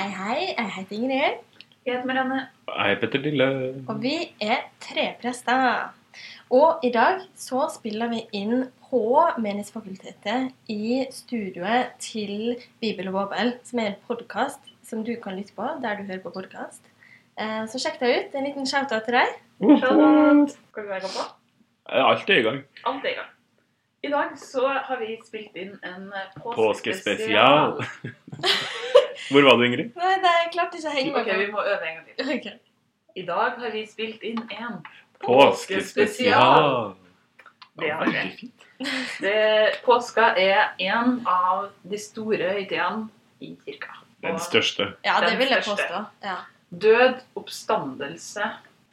Hei, 0.00 0.08
hei. 0.16 0.44
Jeg 0.56 0.70
heter 0.72 0.96
Ingrid. 0.96 1.40
Jeg 1.84 1.92
heter 1.92 2.06
Marianne. 2.08 2.36
Hei, 2.72 2.94
Petter 3.02 3.20
Lille. 3.20 3.48
Og 3.84 3.98
vi 4.00 4.14
er 4.40 4.62
treprester. 4.80 5.90
Og 6.56 6.86
i 6.88 6.90
dag 6.94 7.18
så 7.36 7.66
spiller 7.74 8.08
vi 8.08 8.22
inn 8.38 8.62
på 8.86 9.02
Menighetsfakultetet 9.36 10.72
i 10.72 11.02
studioet 11.12 11.92
til 12.00 12.56
Bibel 12.80 13.12
og 13.12 13.18
Bobel, 13.18 13.52
som 13.68 13.82
er 13.84 13.90
en 13.90 14.00
podkast 14.08 14.72
som 14.88 15.04
du 15.04 15.12
kan 15.20 15.36
lytte 15.36 15.52
på 15.58 15.68
der 15.84 16.00
du 16.00 16.08
hører 16.08 16.24
på 16.24 16.32
podkast. 16.38 16.80
Så 17.68 17.84
sjekk 17.84 18.00
det 18.00 18.14
ut. 18.14 18.40
En 18.40 18.48
liten 18.48 18.72
shout-out 18.72 19.04
til 19.04 19.20
deg. 19.20 19.36
Shout-out. 19.60 20.56
Skal 20.56 20.88
vi 20.88 20.94
være 20.94 21.02
i 21.02 21.08
gang 21.10 21.16
på? 21.18 21.28
Alt 22.08 22.32
er 22.32 22.40
i 22.40 22.48
gang. 22.48 22.64
Alt 22.86 23.04
er 23.04 23.18
i 23.18 23.18
gang. 23.20 23.32
I 24.00 24.16
dag 24.16 24.32
så 24.40 24.64
har 24.64 24.96
vi 25.04 25.20
spilt 25.28 25.60
inn 25.60 25.76
en 25.84 26.08
påskespesial. 26.40 27.76
Påskespesial. 27.76 28.78
Hvor 29.28 29.46
var 29.46 29.60
du, 29.60 29.66
Ingrid? 29.66 29.92
Nei, 30.00 30.14
det 30.24 30.32
er 30.38 30.48
klart 30.54 30.74
ikke 30.78 30.90
å 30.90 30.96
henge 30.96 31.20
Ok, 31.20 31.30
vi 31.42 31.46
må 31.52 31.62
øve 31.62 31.86
en 31.86 32.00
gang 32.00 32.08
til. 32.08 32.24
Okay. 32.24 32.38
Ok. 32.40 32.66
I 33.20 33.22
dag 33.26 33.58
har 33.58 33.72
vi 33.74 33.84
spilt 33.90 34.22
inn 34.26 34.40
en 34.54 34.80
Påskespesial. 35.20 36.94
Det 37.80 37.90
har 37.90 38.06
vi. 38.06 38.22
Fint. 38.38 38.66
Det, 39.20 39.80
påska 39.84 40.30
er 40.40 40.70
en 40.78 41.18
av 41.28 41.68
de 41.82 41.98
store 42.00 42.54
høytidene 42.54 43.08
i 43.44 43.52
kirka. 43.64 43.98
Den 44.24 44.38
største. 44.40 44.92
Ja, 45.04 45.18
det 45.24 45.36
vil 45.40 45.52
jeg 45.52 45.64
påstå. 45.64 46.04
Ja. 46.24 46.38
Død, 46.70 47.20
oppstandelse, 47.36 48.46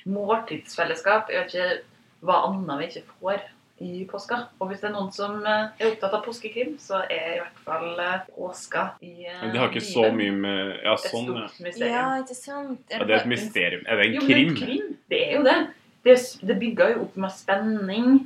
måltidsfellesskap 0.08 1.32
er 1.32 1.46
ikke 1.46 1.70
hva 2.26 2.42
annet 2.48 2.82
vi 2.82 2.90
ikke 2.92 3.18
får 3.20 3.44
i 3.84 4.06
påska. 4.10 4.38
Og 4.60 4.70
hvis 4.72 4.80
det 4.82 4.90
er 4.90 4.94
noen 4.96 5.12
som 5.14 5.36
eh, 5.46 5.68
er 5.80 5.90
opptatt 5.92 6.14
av 6.18 6.24
påskekrim, 6.26 6.76
så 6.82 7.04
er 7.06 7.36
i 7.36 7.42
hvert 7.42 7.60
fall 7.66 8.00
eh, 8.02 8.16
påska 8.36 8.86
i 9.06 9.12
eh, 9.28 9.42
Men 9.44 9.52
det 9.54 9.60
har 9.62 9.70
ikke 9.70 9.84
så 9.86 10.08
mye 10.16 10.32
med 10.34 10.72
Ja, 10.84 10.96
sånn, 11.02 11.30
ja. 11.36 11.48
mysterium. 11.64 11.94
ja, 11.94 12.06
ikke 12.24 12.38
sant? 12.40 12.82
ja. 12.90 13.02
Det 13.04 13.14
er 13.14 13.20
et 13.22 13.30
mysterium. 13.34 13.84
Er 13.86 14.00
det 14.02 14.08
en 14.08 14.18
Jo, 14.18 14.24
men 14.24 14.32
krim? 14.32 14.56
krim, 14.62 14.88
det 15.14 15.22
er 15.28 15.36
jo 15.38 15.44
det. 15.46 15.58
Det, 16.08 16.16
det 16.50 16.58
bygger 16.62 16.96
jo 16.96 17.04
opp 17.06 17.20
med 17.26 17.36
spenning. 17.36 18.18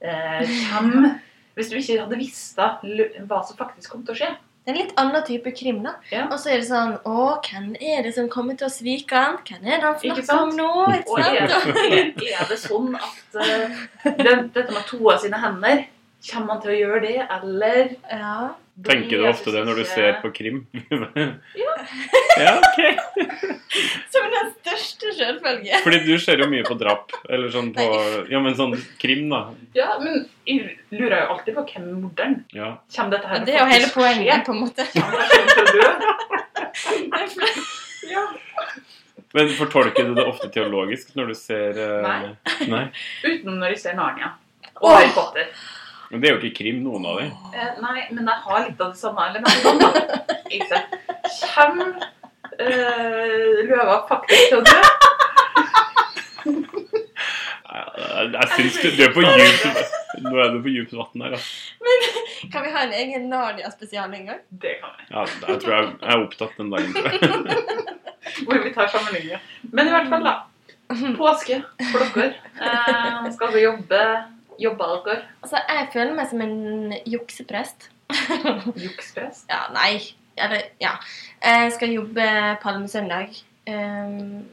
Eh, 0.00 0.46
hvem 0.70 1.10
Hvis 1.58 1.68
du 1.68 1.74
ikke 1.76 1.98
hadde 2.04 2.16
visst 2.16 2.56
hva 2.56 3.40
som 3.44 3.56
faktisk 3.58 3.90
kom 3.92 4.04
til 4.06 4.14
å 4.14 4.18
skje. 4.20 4.28
Det 4.70 4.76
er 4.76 4.82
en 4.82 4.86
litt 4.86 4.98
annen 5.02 5.22
type 5.26 5.50
krim, 5.56 5.80
da. 5.82 5.96
Ja. 6.14 6.28
Og 6.30 6.36
så 6.38 6.52
er 6.54 6.60
det 6.60 6.68
sånn 6.68 6.92
Å, 7.08 7.22
hvem 7.42 7.72
er 7.74 8.04
det 8.06 8.12
som 8.14 8.28
kommer 8.30 8.54
til 8.58 8.68
å 8.68 8.70
svike 8.70 9.18
han? 9.18 9.40
Hvem 9.42 9.66
er 9.66 9.80
det 9.80 9.88
han 9.88 9.96
snakker 9.98 10.44
om 10.44 10.52
nå? 10.54 10.68
Og 11.00 11.16
er, 11.18 11.40
er, 11.42 12.12
er 12.14 12.44
det 12.46 12.58
sånn 12.60 12.94
at 12.94 13.38
uh, 13.40 13.80
den, 14.20 14.46
dette 14.54 14.68
med 14.70 14.84
to 14.86 15.00
av 15.10 15.18
sine 15.24 15.40
hender 15.42 15.88
Kommer 16.28 16.54
han 16.54 16.62
til 16.62 16.74
å 16.74 16.78
gjøre 16.78 17.00
det, 17.06 17.16
eller 17.40 17.94
Ja. 18.12 18.34
Tenker 18.86 19.20
du 19.20 19.26
ofte 19.28 19.52
det 19.54 19.62
når 19.66 19.80
du 19.80 19.84
ser 19.88 20.18
på 20.22 20.30
krim? 20.34 20.62
Ja. 21.58 21.74
ja, 22.44 22.52
ok. 22.58 22.78
Som 24.12 24.28
den 24.32 24.48
største 24.54 25.12
selvfølge. 25.16 25.80
Fordi 25.84 25.98
du 26.06 26.14
ser 26.22 26.40
jo 26.42 26.48
mye 26.50 26.64
på 26.66 26.76
drap. 26.80 27.12
Eller 27.28 27.52
sånn 27.52 27.70
på 27.76 27.86
Ja, 28.32 28.40
men 28.42 28.56
sånn 28.58 28.74
krim, 29.02 29.28
da. 29.32 29.42
Ja, 29.76 29.92
men 30.02 30.24
jeg 30.48 30.78
lurer 30.94 31.24
jo 31.24 31.36
alltid 31.36 31.58
på 31.58 31.66
hvem 31.68 31.88
er 31.90 31.98
morderen. 32.00 32.36
Ja. 32.56 32.72
Kommer 32.96 33.16
dette 33.16 33.30
her 33.30 33.42
Og 33.42 33.48
det 33.48 33.56
er 33.56 33.62
jo 33.62 33.70
hele 33.70 33.90
poenget, 33.94 34.46
på 34.46 34.56
en 34.56 34.62
måte. 34.64 34.82
Ja. 38.10 38.22
Men 39.36 39.50
fortolker 39.54 40.08
du 40.08 40.14
det 40.16 40.24
ofte 40.26 40.48
teologisk 40.50 41.12
når 41.18 41.30
du 41.30 41.34
ser 41.38 41.76
eh, 41.78 41.98
Nei. 42.02 42.30
Nei. 42.70 42.84
Utenom 43.22 43.60
når 43.60 43.74
jeg 43.76 43.82
ser 43.84 43.98
Narnia. 43.98 44.32
Og 44.80 44.88
Åh! 44.88 44.96
Harry 44.96 45.12
Potter. 45.14 45.52
Men 46.10 46.22
det 46.22 46.28
er 46.28 46.34
jo 46.34 46.40
ikke 46.42 46.56
krim, 46.64 46.80
noen 46.82 47.04
av 47.06 47.20
dem. 47.20 47.30
Eh, 47.54 47.68
nei, 47.84 48.00
men 48.10 48.26
jeg 48.26 48.42
har 48.46 48.64
litt 48.66 48.80
av 48.82 48.90
det 48.90 48.98
samme. 48.98 49.28
Ikke? 50.50 50.80
Kommer 51.54 51.92
eh, 52.58 53.60
løva 53.68 54.00
faktisk 54.08 54.50
til 54.50 54.58
å 54.58 54.64
dø? 54.66 54.80
Jeg, 57.70 58.32
jeg 58.34 58.48
syns 58.56 58.78
du, 58.82 58.88
du 58.96 59.02
er 59.04 59.12
på 59.14 59.22
djupt 59.22 59.92
Nå 60.24 60.32
er 60.42 60.48
du 60.50 60.58
på 60.64 60.72
djupt 60.74 60.96
vann 60.98 61.22
her, 61.22 61.36
ja. 61.36 61.42
Kan 62.50 62.64
vi 62.64 62.72
ha 62.74 62.82
en 62.82 62.94
egen 62.96 63.28
Narnia-spesial 63.30 64.10
en 64.16 64.26
gang? 64.32 64.40
Det 64.50 64.74
kan 64.80 64.96
vi. 64.96 65.06
ja. 65.12 65.22
Jeg 65.46 65.62
tror 65.62 65.74
jeg, 65.76 65.92
jeg 66.00 66.10
er 66.16 66.24
opptatt 66.24 66.58
den 66.58 66.72
dagen. 66.74 66.90
tror 66.96 67.06
jeg. 67.06 67.20
Hvor 68.48 68.60
vi 68.64 68.72
tar 68.74 68.90
sammenligninger. 68.92 69.46
Men 69.70 69.88
i 69.88 69.94
hvert 69.94 70.10
fall, 70.10 70.26
da. 70.26 70.34
Påske 71.16 71.60
for 71.92 72.04
dere. 72.16 72.34
Eh, 72.58 73.30
skal 73.36 73.54
dere 73.54 73.64
jobbe? 73.68 74.02
Dere? 74.60 75.22
Altså, 75.42 75.56
jeg 75.68 75.88
føler 75.92 76.14
meg 76.14 76.28
som 76.30 76.40
en 76.44 76.92
jukseprest. 77.08 77.88
Jukseprest? 78.84 79.46
Ja, 79.48 79.62
nei. 79.72 80.00
Eller, 80.40 80.62
ja. 80.80 80.94
Jeg 81.44 81.72
skal 81.76 81.92
jobbe 81.94 82.26
palmesøndag. 82.62 83.34
Um, 83.70 84.44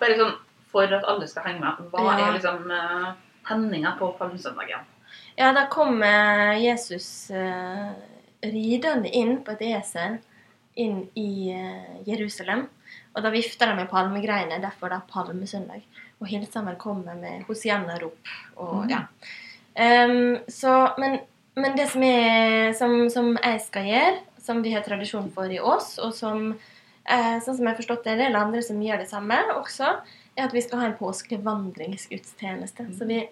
Bare 0.00 0.16
sånn 0.18 0.34
for 0.70 0.92
at 0.94 1.04
alle 1.08 1.26
skal 1.28 1.46
henge 1.48 1.60
med. 1.64 1.90
Hva 1.92 2.04
Ja. 2.06 2.28
er 2.28 2.36
liksom 2.38 2.70
uh, 2.70 3.12
hendinga 3.50 3.96
på 3.98 4.12
palmesøndagen? 4.18 4.86
ja, 5.40 5.52
da 5.56 5.66
kommer 5.72 6.52
eh, 6.52 6.58
Jesus 6.66 7.30
uh, 7.32 7.92
ridende 8.44 9.08
inn 9.16 9.38
på 9.44 9.54
et 9.56 9.62
esel 9.72 10.18
inn 10.76 11.08
i 11.18 11.50
uh, 11.54 12.02
Jerusalem. 12.06 12.66
Og 13.16 13.24
da 13.24 13.30
vifter 13.34 13.66
de 13.72 13.74
med 13.80 13.88
palmegreiene, 13.90 14.60
derfor 14.62 14.92
da 14.92 15.00
palmesøndag. 15.10 15.82
Og 16.20 16.28
hilser 16.28 16.62
velkommen 16.66 17.20
med 17.22 17.46
hosianna-rop. 17.48 18.18
Og 18.60 18.84
Mm. 18.84 18.90
ja. 18.92 19.00
Um, 19.74 20.38
så, 20.50 20.72
men, 20.98 21.20
men 21.54 21.76
det 21.78 21.86
som, 21.92 22.02
er, 22.02 22.72
som, 22.78 22.96
som 23.12 23.32
jeg 23.38 23.62
skal 23.66 23.86
gjøre, 23.88 24.18
som 24.40 24.62
vi 24.64 24.74
har 24.74 24.84
tradisjon 24.86 25.30
for 25.34 25.52
i 25.52 25.60
Ås, 25.60 25.94
og 26.02 26.14
som 26.16 26.50
eh, 26.50 27.36
sånn 27.44 27.56
som 27.56 27.64
jeg 27.64 27.70
har 27.70 27.78
forstått 27.78 28.06
det, 28.06 28.16
er 28.16 28.30
en 28.30 28.40
andre 28.40 28.62
som 28.64 28.80
gjør 28.82 29.02
det 29.02 29.10
samme 29.10 29.38
også, 29.54 29.94
er 30.34 30.46
at 30.46 30.54
vi 30.56 30.62
skal 30.64 30.82
ha 30.82 30.90
en 30.90 30.98
påskevandringsgudstjeneste. 30.98 32.88
Så 32.96 33.08
vi 33.08 33.22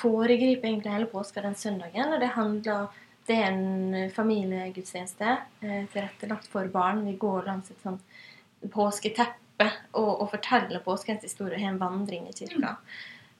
foregriper 0.00 0.68
egentlig 0.68 0.94
hele 0.94 1.10
påska 1.10 1.42
den 1.44 1.56
søndagen, 1.58 2.12
og 2.12 2.20
det 2.22 2.34
handler 2.36 2.90
det 3.28 3.36
er 3.36 3.52
en 3.52 4.10
familiegudstjeneste 4.10 5.36
eh, 5.62 5.84
tilrettelagt 5.92 6.48
for 6.50 6.66
barn. 6.72 7.04
Vi 7.06 7.14
går 7.20 7.46
langs 7.46 7.70
et 7.70 7.84
sånt 7.84 8.02
påsketeppe 8.74 9.68
og, 9.92 10.10
og 10.24 10.30
forteller 10.32 10.82
påskens 10.82 11.22
historie 11.28 11.54
og 11.54 11.62
har 11.62 11.74
en 11.74 11.82
vandring 11.82 12.26
i 12.26 12.34
kirka. 12.34 12.74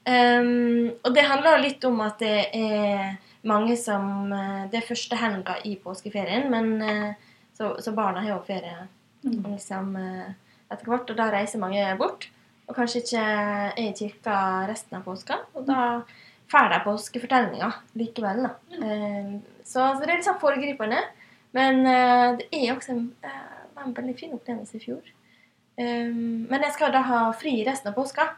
Um, 0.00 0.94
og 1.04 1.12
det 1.14 1.26
handler 1.28 1.56
jo 1.58 1.64
litt 1.66 1.84
om 1.84 2.00
at 2.02 2.22
det 2.22 2.36
er 2.56 3.18
mange 3.42 3.76
som 3.76 4.32
eh, 4.32 4.64
Det 4.70 4.80
er 4.80 4.88
første 4.88 5.16
helga 5.16 5.56
i 5.64 5.76
påskeferien, 5.80 6.48
men 6.52 6.82
eh, 6.82 7.12
så, 7.56 7.74
så 7.80 7.92
barna 7.96 8.22
har 8.24 8.34
jo 8.34 8.42
ferie 8.46 8.86
liksom, 9.24 9.94
eh, 9.96 10.32
etter 10.70 10.88
hvert, 10.88 11.10
og 11.10 11.18
da 11.18 11.30
reiser 11.32 11.62
mange 11.62 11.84
bort. 12.00 12.28
Og 12.68 12.76
kanskje 12.76 13.02
ikke 13.02 13.22
er 13.22 13.78
i 13.82 13.88
kirka 13.96 14.34
resten 14.68 15.00
av 15.00 15.06
påska. 15.08 15.40
Og 15.58 15.64
da 15.66 16.02
får 16.52 16.68
de 16.70 16.82
påskefortellinga 16.84 17.70
likevel. 17.98 18.44
da. 18.46 18.52
Eh, 18.78 19.32
så, 19.64 19.88
så 19.96 20.04
det 20.04 20.12
er 20.12 20.20
litt 20.20 20.28
sånn 20.28 20.42
foregripende. 20.42 21.00
Men 21.50 21.80
det 22.38 22.44
er 22.54 22.76
også 22.76 22.92
en, 22.94 23.08
en 23.26 23.94
veldig 23.96 24.12
fin 24.14 24.36
opplevelse 24.36 24.76
i 24.78 24.84
fjor. 24.84 25.00
Um, 25.80 26.46
men 26.50 26.62
jeg 26.62 26.76
skal 26.76 26.92
da 26.94 27.00
ha 27.08 27.20
fri 27.34 27.56
resten 27.66 27.90
av 27.90 27.96
påska. 27.96 28.28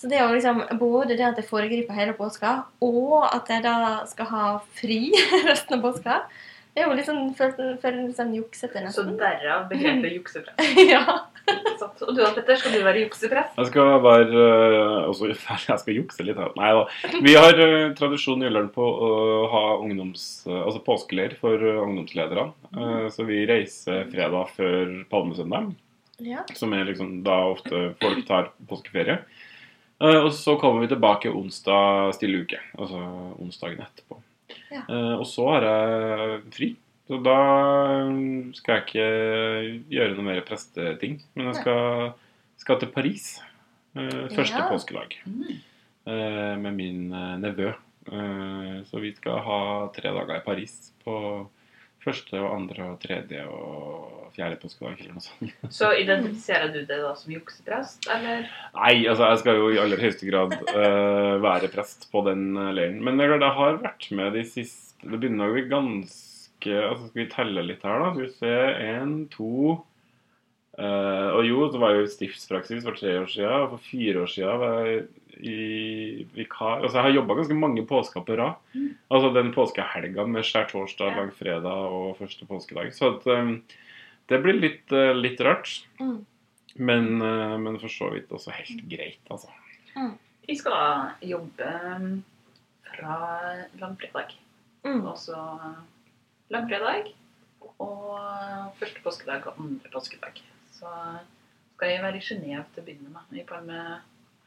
Så 0.00 0.08
det 0.08 0.16
er 0.16 0.24
jo 0.24 0.36
liksom 0.36 0.62
både 0.80 1.12
det 1.12 1.26
at 1.26 1.36
jeg 1.36 1.44
foregriper 1.44 1.92
hele 1.92 2.14
påska, 2.16 2.62
og 2.80 3.26
at 3.28 3.50
jeg 3.52 3.60
da 3.66 3.74
skal 4.08 4.30
ha 4.30 4.44
fri 4.78 5.10
resten 5.50 5.76
av 5.76 5.82
påska. 5.84 6.22
Det 6.70 6.84
er 6.84 6.86
jo 6.86 7.16
føles 7.34 7.80
føles 7.82 8.04
litt 8.06 8.16
sånn 8.16 8.30
juksete, 8.32 8.78
Så 8.94 9.02
nesten. 9.02 9.16
derav 9.18 9.66
begrepet 9.68 10.14
juksepress. 10.14 10.70
ja. 10.92 11.02
Og 11.50 12.14
du 12.14 12.20
da, 12.22 12.30
Petter, 12.36 12.56
skal 12.60 12.76
du 12.76 12.84
være 12.86 13.02
juksepress? 13.02 13.56
Jeg 13.58 13.68
skal 13.72 13.90
være 14.04 14.44
øh, 14.44 15.08
også, 15.10 15.32
Jeg 15.66 15.82
skal 15.82 15.98
jukse 15.98 16.24
litt 16.24 16.38
her. 16.38 16.54
Nei 16.56 16.70
da. 16.78 16.84
Vi 17.26 17.34
har 17.34 17.60
øh, 17.64 17.90
tradisjon 17.98 18.44
i 18.44 18.46
Jylland 18.46 18.70
på 18.76 18.86
å 18.86 19.10
ha 19.50 19.64
ungdoms, 19.82 20.46
øh, 20.46 20.62
altså 20.62 20.84
påskeleir 20.86 21.34
for 21.42 21.58
ungdomsledere. 21.58 22.46
Eh, 22.70 23.06
så 23.12 23.26
vi 23.28 23.42
reiser 23.50 24.06
fredag 24.14 24.54
før 24.54 24.94
palmesøndag, 25.10 25.74
ja. 26.22 26.46
som 26.54 26.72
er 26.78 26.86
liksom 26.88 27.18
da 27.26 27.42
ofte 27.50 27.90
folk 28.00 28.24
tar 28.30 28.52
påskeferie. 28.70 29.20
Eh, 30.00 30.16
og 30.24 30.30
så 30.32 30.54
kommer 30.60 30.80
vi 30.84 30.88
tilbake 30.94 31.28
onsdag 31.32 32.14
stille 32.16 32.42
uke, 32.44 32.58
altså 32.78 33.00
onsdagen 33.40 33.82
etterpå. 33.84 34.16
Ja. 34.72 34.82
Eh, 34.88 35.14
og 35.18 35.26
så 35.28 35.44
har 35.52 35.66
jeg 35.66 36.40
fri. 36.56 36.70
Så 37.10 37.18
da 37.26 37.34
øh, 38.06 38.52
skal 38.54 38.76
jeg 38.78 38.84
ikke 38.86 39.06
gjøre 39.90 40.14
noe 40.16 40.26
mer 40.28 40.40
presteting. 40.46 41.18
Men 41.34 41.50
jeg 41.50 41.60
skal, 41.60 42.12
skal 42.62 42.78
til 42.80 42.92
Paris 42.94 43.28
eh, 43.98 44.28
første 44.32 44.56
Ja. 44.62 44.68
påskedag 44.70 45.18
Mm. 45.26 45.58
eh, 46.06 46.56
med 46.58 46.72
min 46.78 47.12
eh, 47.12 47.36
nevø. 47.42 47.72
Eh, 48.10 48.76
så 48.88 49.00
vi 49.02 49.12
skal 49.14 49.42
ha 49.44 49.60
tre 49.94 50.08
dager 50.16 50.36
i 50.38 50.44
Paris 50.46 50.92
på 51.04 51.16
første 52.04 52.40
og 52.40 52.54
andre 52.54 52.86
og 52.92 53.00
tredje 53.02 53.42
og 53.48 54.30
fjerde 54.34 54.58
påskedag. 54.62 55.00
eller 55.00 55.16
noe 55.16 55.24
sånt. 55.24 55.56
Så 55.78 55.90
identifiserer 55.98 56.72
du 56.72 56.80
det 56.80 57.00
da 57.02 57.12
som 57.18 57.34
jukseprest, 57.34 58.08
eller? 58.14 58.48
Nei, 58.76 58.94
altså 59.10 59.30
jeg 59.32 59.42
skal 59.42 59.60
jo 59.60 59.68
i 59.74 59.80
aller 59.82 60.00
høyeste 60.00 60.28
grad 60.28 60.56
uh, 60.70 61.36
være 61.42 61.70
prest 61.72 62.08
på 62.12 62.24
den 62.28 62.50
eh, 62.54 62.72
leiren. 62.76 63.02
Men 63.06 63.20
jeg, 63.20 63.36
jeg 63.36 63.58
har 63.60 63.82
vært 63.84 64.10
med 64.16 64.34
de 64.38 64.46
siste 64.48 64.88
Det 65.00 65.16
begynner 65.16 65.48
å 65.48 65.54
bli 65.54 65.62
ganske 65.64 66.74
altså 66.76 67.06
Skal 67.08 67.22
vi 67.22 67.30
telle 67.32 67.62
litt 67.64 67.86
her, 67.88 68.02
da? 68.02 68.10
Skal 68.12 68.26
vi 68.26 68.34
se 68.36 68.56
Én, 68.84 69.14
to 69.32 69.54
uh, 70.80 71.28
og 71.36 71.42
jo, 71.48 71.64
så 71.72 71.80
var 71.80 71.96
jo 71.96 72.10
stiftspraksis 72.10 72.84
for 72.86 73.00
tre 73.00 73.16
år 73.22 73.30
siden. 73.32 73.56
Og 73.64 73.74
for 73.76 73.88
fire 73.90 74.24
år 74.24 74.32
siden 74.34 74.60
var 74.60 74.78
jeg 74.88 75.06
i 75.42 76.26
vikar 76.34 76.84
Altså, 76.84 76.98
jeg 76.98 77.06
har 77.06 77.14
jobba 77.16 77.36
ganske 77.38 77.56
mange 77.56 77.84
påsker 77.88 78.24
på 78.26 78.36
rad. 78.38 78.58
Altså 79.10 79.32
den 79.34 79.52
påskehelga 79.54 80.26
med 80.26 80.46
skjærtorsdag, 80.46 81.12
Ja. 81.12 81.20
langfredag 81.22 81.94
og 82.00 82.18
første 82.18 82.46
påskedag. 82.46 82.92
Så 82.94 83.16
at, 83.16 83.26
um, 83.26 83.62
det 84.28 84.42
blir 84.42 84.60
litt, 84.60 84.92
uh, 84.92 85.12
litt 85.16 85.40
rart. 85.40 85.86
Mm. 86.00 86.26
Men, 86.76 87.22
uh, 87.22 87.58
men 87.58 87.78
for 87.80 87.88
så 87.88 88.10
vidt 88.14 88.30
også 88.30 88.52
helt 88.54 88.84
greit, 88.88 89.20
altså. 89.30 89.48
Vi 90.46 90.56
skal 90.56 90.72
da 90.72 91.10
jobbe 91.22 91.72
um, 91.96 92.24
fra 92.86 93.16
langfredag. 93.80 94.36
Mm. 94.84 95.04
Og 95.06 95.18
så 95.18 95.36
langfredag 96.50 97.12
og 97.80 98.72
første 98.78 99.02
påskedag 99.04 99.46
og 99.46 99.60
andre 99.60 99.90
påskedag. 99.92 100.40
Så 100.72 100.88
skal 101.76 101.88
jeg 101.88 102.02
være 102.02 102.16
i 102.16 102.24
Genéve 102.24 102.64
til 102.74 102.82
å 102.82 102.86
begynne 102.86 103.12
med 103.12 103.40
i 103.40 103.44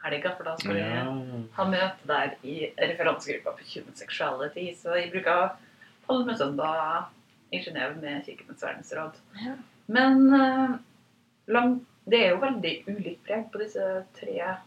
palmehelga, 0.04 0.36
for 0.38 0.44
da 0.44 0.56
skal 0.58 0.74
vi 0.74 0.80
Ja. 0.80 1.48
ha 1.56 1.66
møte 1.66 2.08
der 2.08 2.36
i 2.44 2.72
referansegruppa 2.78 3.52
på 3.58 3.64
human 3.74 3.96
sexuality. 3.96 4.74
Så 4.76 4.96
jeg 5.00 5.12
bruker 5.12 5.52
palmesøndag 6.08 7.06
i 7.52 7.60
Genéve 7.60 8.02
med 8.02 8.26
Kirkenes 8.26 8.62
verdensråd. 8.64 9.14
Ja. 9.46 9.56
Men 9.88 10.34
eh, 10.34 10.76
lang, 11.48 11.86
det 12.10 12.20
er 12.26 12.30
jo 12.32 12.42
veldig 12.42 12.74
ulikt 12.88 13.24
preg 13.28 13.52
på 13.52 13.60
disse 13.60 14.06
tre 14.20 14.58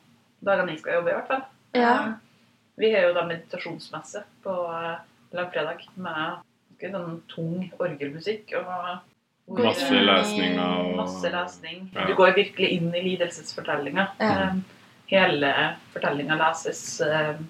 dagene 0.44 0.70
jeg 0.72 0.80
skal 0.80 0.94
jobbe, 1.00 1.10
i 1.10 1.14
hvert 1.14 1.28
fall. 1.28 1.44
Ja. 1.74 1.92
Eh, 2.08 2.12
Vi 2.78 2.90
har 2.92 3.06
jo 3.08 3.14
da 3.14 3.22
meditasjonsmesse 3.24 4.22
på 4.44 4.52
eh, 4.68 4.98
langfredag 5.32 5.80
med 5.96 6.42
ganske 6.78 6.90
sånn 6.92 7.20
tung 7.28 7.70
orgelmusikk 7.80 8.52
og 8.58 8.98
hvor- 9.48 9.64
Masse 9.64 9.90
lesninger 9.90 10.60
og 10.60 10.96
Masse 10.96 11.30
lesning. 11.32 11.90
Ja. 11.94 12.04
Du 12.06 12.14
går 12.14 12.34
virkelig 12.34 12.68
inn 12.76 12.94
i 12.94 13.00
lidelsesfortellinga. 13.00 14.08
Ja. 14.20 14.50
Um, 14.50 14.64
hele 15.10 15.52
fortellinga 15.94 16.38
leses 16.40 17.00
um, 17.04 17.44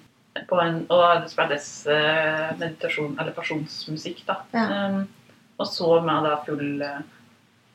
på 0.49 0.59
en 0.61 0.83
Og 0.93 1.23
det 1.23 1.31
spilles 1.31 1.69
uh, 1.89 2.53
meditasjon, 2.59 3.15
eller 3.19 3.33
pasjonsmusikk, 3.33 4.23
da. 4.27 4.41
Ja. 4.53 4.65
Um, 4.87 5.07
og 5.57 5.65
så 5.65 5.95
med 6.05 6.27
da 6.27 6.35
full 6.45 6.83
uh, 6.85 6.99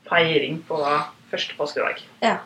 feiring 0.06 0.60
på 0.68 0.78
første 1.32 1.56
påskedag. 1.58 2.04
Ja. 2.22 2.36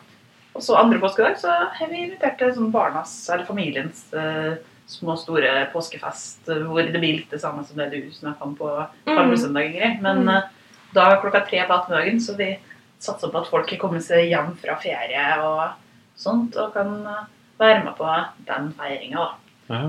Og 0.57 0.63
så 0.65 0.77
andre 0.79 0.97
påskedag 0.99 1.37
så 1.37 1.53
har 1.77 1.91
vi 1.91 2.07
invitert 2.07 2.39
til 2.41 2.55
sånn 2.55 2.73
barnas, 2.73 3.13
eller 3.29 3.45
familiens, 3.45 4.07
uh, 4.17 4.57
små, 4.89 5.17
store 5.19 5.67
påskefest, 5.73 6.47
hvor 6.47 6.81
det 6.81 6.97
blir 6.97 7.19
litt 7.19 7.33
det 7.33 7.41
samme 7.43 7.65
som 7.67 7.77
det 7.77 7.91
du 7.91 8.07
snakka 8.15 8.45
om 8.47 8.55
på 8.57 8.71
Palmesøndag, 9.05 9.69
Ingrid. 9.69 10.01
Men 10.01 10.23
Mm. 10.25 10.29
uh, 10.37 10.53
da 10.95 11.19
klokka 11.21 11.45
tre 11.45 11.65
på 11.67 11.75
ettermiddagen, 11.75 12.21
så 12.23 12.33
vi 12.39 12.55
satser 12.99 13.29
på 13.29 13.41
at 13.41 13.49
folk 13.51 13.69
har 13.69 13.77
kommet 13.77 14.05
seg 14.05 14.31
hjem 14.31 14.55
fra 14.57 14.77
ferie 14.81 15.25
og 15.43 15.75
sånt, 16.17 16.55
og 16.57 16.73
kan 16.75 16.93
uh, 17.05 17.25
være 17.61 17.83
med 17.85 17.97
på 17.97 18.13
den 18.47 18.71
feiringa. 18.77 19.27
Ja. 19.69 19.81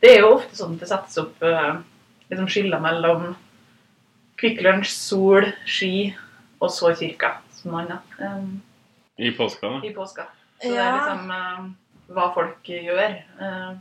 Det 0.00 0.14
er 0.14 0.24
jo 0.24 0.34
ofte 0.38 0.56
sånn 0.56 0.76
at 0.76 0.82
det 0.82 0.88
settes 0.88 1.20
opp 1.20 1.42
liksom 2.30 2.46
skiller 2.48 2.80
mellom 2.80 3.34
Kvikk 4.40 4.62
Lunsj, 4.64 4.94
sol, 4.96 5.50
ski 5.68 6.14
og 6.60 6.70
så 6.72 6.94
kirka 6.96 7.34
som 7.52 7.76
noe 7.76 7.98
um, 8.24 8.60
I 9.20 9.32
påska, 9.36 9.68
da. 9.68 9.80
i 9.84 9.92
påska. 9.92 10.26
Så 10.62 10.72
det 10.72 10.80
er 10.80 10.94
liksom 10.96 11.32
uh, 11.32 11.66
hva 12.14 12.28
folk 12.34 12.70
gjør. 12.72 13.16
Uh, 13.40 13.72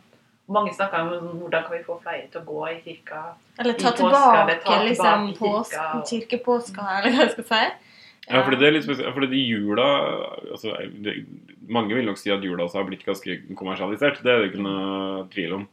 mange 0.52 0.74
snakker 0.75 1.06
om 1.06 1.13
sånn, 1.13 1.38
hvordan 1.44 1.66
kan 1.68 1.75
vi 1.78 1.84
få 1.86 2.00
flere 2.04 2.25
til 2.31 2.42
å 2.42 2.48
gå 2.48 2.66
i 2.72 2.78
kirka. 2.84 3.22
Eller 3.60 3.78
ta 3.80 3.94
I 3.94 4.00
påska, 4.00 4.02
tilbake, 4.02 4.42
eller 4.42 4.60
ta 4.66 4.80
liksom 4.84 5.30
tilbake 5.30 5.54
liksom, 5.60 5.86
kirka 5.86 6.10
kirkepåska, 6.12 6.90
eller 6.98 7.16
hva 7.16 7.24
jeg 7.28 7.36
skal 7.38 7.50
si. 7.54 7.63
Ja, 8.30 8.44
fordi 8.46 8.60
det 8.62 8.68
er 8.68 8.76
litt 8.76 8.86
spesielt. 8.86 9.14
Fordi 9.16 9.42
jula 9.42 9.88
altså, 10.54 10.76
det, 11.02 11.16
Mange 11.70 11.98
vil 11.98 12.08
nok 12.08 12.20
si 12.22 12.31
at 12.34 12.46
jula 12.46 12.66
også 12.66 12.81
har 12.81 12.88
blitt 12.90 13.06
ganske 13.06 13.40
kommersialisert. 13.58 14.22
Det 14.26 14.31
er 14.31 14.42
det 14.42 14.52
ikke 14.52 14.66
noe 14.66 15.28
tvil 15.34 15.60
om. 15.60 15.68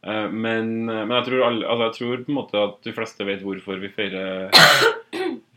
Uh, 0.00 0.28
Men, 0.32 0.86
men 0.88 1.12
jeg, 1.12 1.26
tror 1.26 1.42
alle, 1.44 1.66
altså, 1.68 1.86
jeg 1.86 1.96
tror 1.98 2.22
på 2.24 2.32
en 2.32 2.38
måte 2.38 2.62
at 2.64 2.78
de 2.86 2.94
fleste 2.96 3.26
vet 3.28 3.42
hvorfor 3.44 3.82
vi 3.82 3.92
feirer, 3.92 4.48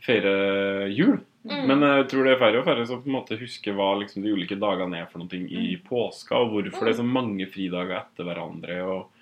feirer 0.04 0.92
jul. 0.92 1.16
Mm. 1.44 1.64
Men 1.68 1.84
jeg 1.84 2.06
tror 2.12 2.24
det 2.24 2.34
er 2.34 2.40
færre 2.40 2.60
og 2.60 2.68
færre 2.68 2.84
som 2.88 3.00
på 3.04 3.10
en 3.10 3.18
måte 3.18 3.40
husker 3.40 3.76
hva 3.76 3.90
liksom, 4.00 4.24
de 4.24 4.32
ulike 4.32 4.56
dagene 4.60 5.00
er 5.00 5.08
for 5.10 5.20
noe 5.20 5.40
i 5.44 5.74
påska, 5.84 6.38
og 6.40 6.54
hvorfor 6.54 6.88
det 6.88 6.94
er 6.94 7.00
så 7.00 7.08
mange 7.08 7.48
fridager 7.52 7.98
etter 7.98 8.28
hverandre. 8.28 8.78
og 8.84 9.13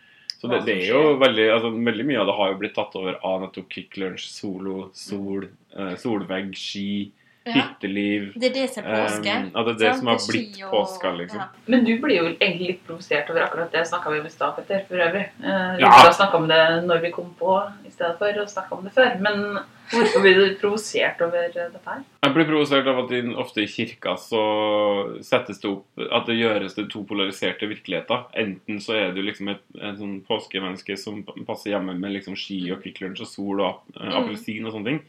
så 0.43 0.49
det, 0.51 0.57
det 0.67 0.75
er 0.75 0.89
jo 0.91 1.17
veldig, 1.23 1.43
altså, 1.55 1.69
veldig 1.87 2.05
mye 2.09 2.19
av 2.19 2.27
det 2.27 2.33
har 2.35 2.49
jo 2.51 2.57
blitt 2.59 2.73
tatt 2.75 2.95
over 2.99 3.15
av 3.23 3.45
nettopp 3.45 3.69
Kick 3.71 3.95
Lunch, 4.03 4.25
Solo, 4.27 4.89
Sol, 4.99 5.45
eh, 5.77 5.93
Solvegg, 6.03 6.49
ski, 6.59 7.13
Ja. 7.45 7.63
Det 7.81 7.91
er 7.91 8.53
det 8.55 8.69
som 8.71 8.85
er 8.87 9.03
påske. 9.07 9.33
Um, 9.35 9.51
at 9.57 9.67
det 9.67 9.73
er 9.75 9.79
det 9.91 9.97
som 9.99 10.07
har 10.07 10.17
Det 10.17 10.29
blitt 10.31 10.63
og- 10.63 10.71
påska, 10.71 11.11
liksom. 11.19 11.39
ja. 11.41 11.47
Men 11.67 11.85
du 11.85 11.99
blir 11.99 12.17
jo 12.17 12.25
egentlig 12.39 12.67
litt 12.69 12.87
provosert 12.87 13.31
over 13.31 13.41
akkurat 13.43 13.73
det 13.73 13.83
snakka 13.89 14.11
vi 14.13 14.21
om 14.21 14.27
i 14.27 14.31
stad, 14.31 14.55
Petter, 14.57 14.85
for 14.89 14.95
øvrig. 14.97 15.27
Uh, 15.43 15.77
vi 15.77 15.83
Ja. 15.83 16.13
snakka 16.13 16.35
om 16.37 16.47
det 16.49 16.85
når 16.87 17.01
vi 17.03 17.11
kom 17.11 17.35
på, 17.41 17.73
i 17.87 17.91
stedet 17.91 18.19
for 18.19 18.27
å 18.33 18.47
snakke 18.47 18.73
om 18.79 18.85
det 18.85 18.93
før. 18.95 19.19
Men 19.21 19.59
hvorfor 19.91 20.21
blir 20.23 20.35
du 20.35 20.55
provosert 20.61 21.21
over 21.21 21.49
dette 21.53 21.81
her? 21.85 22.05
Jeg 22.23 22.33
blir 22.35 22.45
provosert 22.47 22.87
av 22.87 22.99
at 23.05 23.11
ofte 23.37 23.59
i 23.59 23.67
kirka 23.67 24.15
så 24.17 25.19
settes 25.25 25.61
det 25.61 25.71
opp 25.71 25.87
At 26.13 26.27
det 26.27 26.37
gjøres 26.39 26.75
det 26.77 26.91
to 26.91 27.03
polariserte 27.05 27.67
virkeligheter. 27.69 28.25
Enten 28.37 28.79
så 28.81 28.95
er 28.95 29.13
du 29.13 29.21
liksom 29.23 29.49
et, 29.51 29.61
et 29.81 29.99
sånn 29.99 30.23
påskemenneske 30.25 30.97
som 30.97 31.23
passer 31.47 31.73
hjemme 31.73 31.99
med 31.99 32.13
liksom 32.13 32.37
ski 32.37 32.71
og 32.73 32.83
Kvikk 32.83 33.01
Lunsj 33.03 33.21
og 33.23 33.27
sol 33.27 33.61
og 33.61 33.67
ap- 33.69 34.01
Mm. 34.01 34.13
appelsin 34.15 34.67
og 34.67 34.73
sånne 34.75 34.85
ting. 34.85 35.01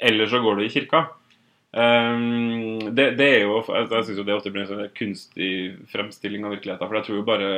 Eller 0.00 0.26
så 0.26 0.40
går 0.42 0.56
du 0.58 0.62
i 0.64 0.68
kirka. 0.68 1.08
Um, 1.78 2.80
det, 2.90 3.04
det 3.18 3.26
er 3.36 3.44
jo 3.44 3.60
Jeg, 3.60 3.84
jeg 3.92 4.06
syns 4.08 4.16
jo 4.18 4.24
det 4.26 4.34
ofte 4.34 4.50
blir 4.50 4.64
en 4.64 4.70
sånn 4.70 4.94
kunstig 4.98 5.50
fremstilling 5.92 6.46
av 6.48 6.56
virkeligheten. 6.56 6.88
For 6.88 6.98
jeg 6.98 7.06
tror 7.06 7.18
jo 7.20 7.26
bare 7.28 7.50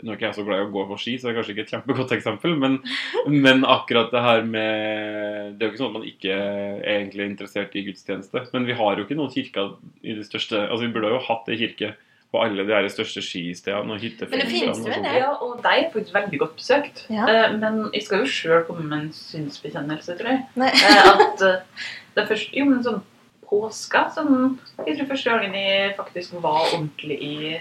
Nå 0.00 0.12
er 0.12 0.16
ikke 0.16 0.28
jeg 0.28 0.38
så 0.38 0.46
glad 0.46 0.62
i 0.62 0.64
å 0.64 0.70
gå 0.72 0.84
på 0.88 0.96
ski, 1.02 1.16
så 1.18 1.28
det 1.28 1.34
er 1.34 1.38
kanskje 1.40 1.52
ikke 1.56 1.64
et 1.66 1.74
kjempegodt 1.74 2.14
eksempel, 2.16 2.56
men, 2.62 2.78
men 3.44 3.66
akkurat 3.68 4.08
det 4.14 4.24
her 4.24 4.46
med 4.48 5.58
Det 5.58 5.66
er 5.66 5.68
jo 5.68 5.74
ikke 5.74 5.82
sånn 5.82 5.92
at 5.92 5.98
man 5.98 6.08
ikke 6.08 6.38
er 6.38 6.82
egentlig 6.96 7.28
interessert 7.32 7.76
i 7.76 7.84
gudstjeneste. 7.90 8.46
Men 8.54 8.70
vi 8.70 8.78
har 8.80 8.96
jo 8.96 9.06
ikke 9.06 9.18
noen 9.20 9.34
kirker 9.34 9.76
i 10.00 10.16
de 10.16 10.26
største 10.26 10.62
Altså 10.64 10.86
Vi 10.86 10.92
burde 10.96 11.12
jo 11.12 11.22
hatt 11.28 11.52
ei 11.52 11.60
kirke 11.60 11.92
på 12.32 12.40
alle 12.42 12.64
de 12.66 12.74
her 12.74 12.88
største 12.90 13.22
skistedene 13.22 13.94
og 13.94 14.02
hyttefeltene. 14.02 14.40
Men 14.40 14.48
det 14.48 14.52
finnes 14.52 14.80
jo 14.82 15.02
det. 15.04 15.12
Ja, 15.20 15.28
og 15.44 15.60
deg 15.64 15.84
er 15.84 15.92
faktisk 15.92 16.16
veldig 16.16 16.40
godt 16.42 16.56
besøkt. 16.58 17.04
Ja. 17.12 17.26
Eh, 17.30 17.58
men 17.60 17.84
jeg 17.94 18.06
skal 18.06 18.24
jo 18.24 18.30
sjøl 18.30 18.64
komme 18.66 18.86
med 18.88 18.96
en 18.98 19.12
synsbekjennelse, 19.14 20.16
tror 20.18 20.32
jeg. 20.32 20.42
Nei. 20.58 20.72
Eh, 20.74 21.12
at 21.12 21.44
eh, 21.46 21.84
det 22.16 22.24
er 22.24 22.32
først 22.32 22.56
Jo, 22.56 22.66
men 22.70 22.82
sånn 22.84 23.04
påska 23.50 24.10
sånn, 24.14 24.58
Jeg 24.86 24.96
tror 24.98 25.06
første 25.12 25.30
gangen 25.30 25.54
jeg 25.54 25.96
faktisk 25.96 26.32
var 26.42 26.66
ordentlig 26.72 27.18
i 27.22 27.60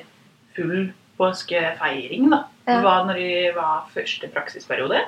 full 0.55 0.93
påskefeiring, 1.17 2.29
da. 2.31 2.43
Det 2.65 2.79
var 2.83 3.05
når 3.05 3.19
jeg 3.21 3.55
var 3.55 3.85
første 3.93 4.27
praksisperiode 4.33 5.01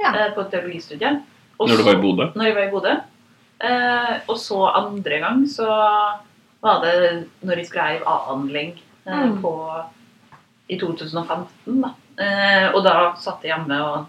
Ja. 0.00 0.12
eh, 0.14 0.32
på 0.34 0.44
teologistudiet. 0.50 1.22
Også, 1.58 1.72
Når 1.72 1.76
du 1.76 1.84
var 1.84 1.92
i 1.98 2.02
Bodø? 2.02 2.32
Når 2.34 2.44
jeg 2.44 2.54
var 2.54 2.62
i 2.62 2.70
Bodø. 2.70 2.94
Eh, 3.60 4.20
og 4.28 4.36
så 4.36 4.58
andre 4.74 5.18
gang 5.20 5.46
så 5.48 5.66
var 6.62 6.80
det 6.82 7.28
når 7.42 7.56
jeg 7.56 7.66
skrev 7.66 8.02
avhandling 8.06 8.78
eh, 9.06 9.12
Mm. 9.26 9.40
på 9.42 9.84
i 10.68 10.76
2015. 10.78 11.80
Da. 11.82 11.90
Eh, 12.18 12.74
og 12.74 12.82
da 12.84 13.14
satt 13.16 13.42
jeg 13.42 13.52
hjemme 13.56 13.80
og 13.82 14.06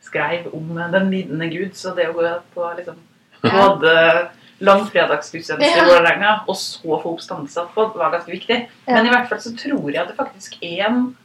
skrev 0.00 0.52
om 0.54 0.74
den 0.92 1.10
lidende 1.10 1.50
Gud, 1.50 1.72
så 1.74 1.94
det 1.94 2.08
å 2.08 2.14
gå 2.14 2.40
på 2.54 2.76
liksom 2.76 2.96
Ja. 3.44 3.50
både 3.50 4.28
langfredagsgudstjeneste 4.60 5.66
i 5.66 5.78
Ja. 5.80 5.86
Vålerenga 5.88 6.34
og 6.46 6.56
så 6.56 7.00
få 7.02 7.14
oppstandelse 7.14 7.62
etterpå, 7.62 7.96
var 7.96 8.12
ganske 8.12 8.32
viktig. 8.32 8.58
Ja. 8.86 8.94
Men 8.94 9.06
i 9.06 9.14
hvert 9.14 9.28
fall 9.28 9.40
så 9.40 9.54
tror 9.56 9.90
jeg 9.90 10.02
at 10.02 10.08
det 10.08 10.16
faktisk 10.16 10.58
er 10.62 10.86
en 10.88 11.16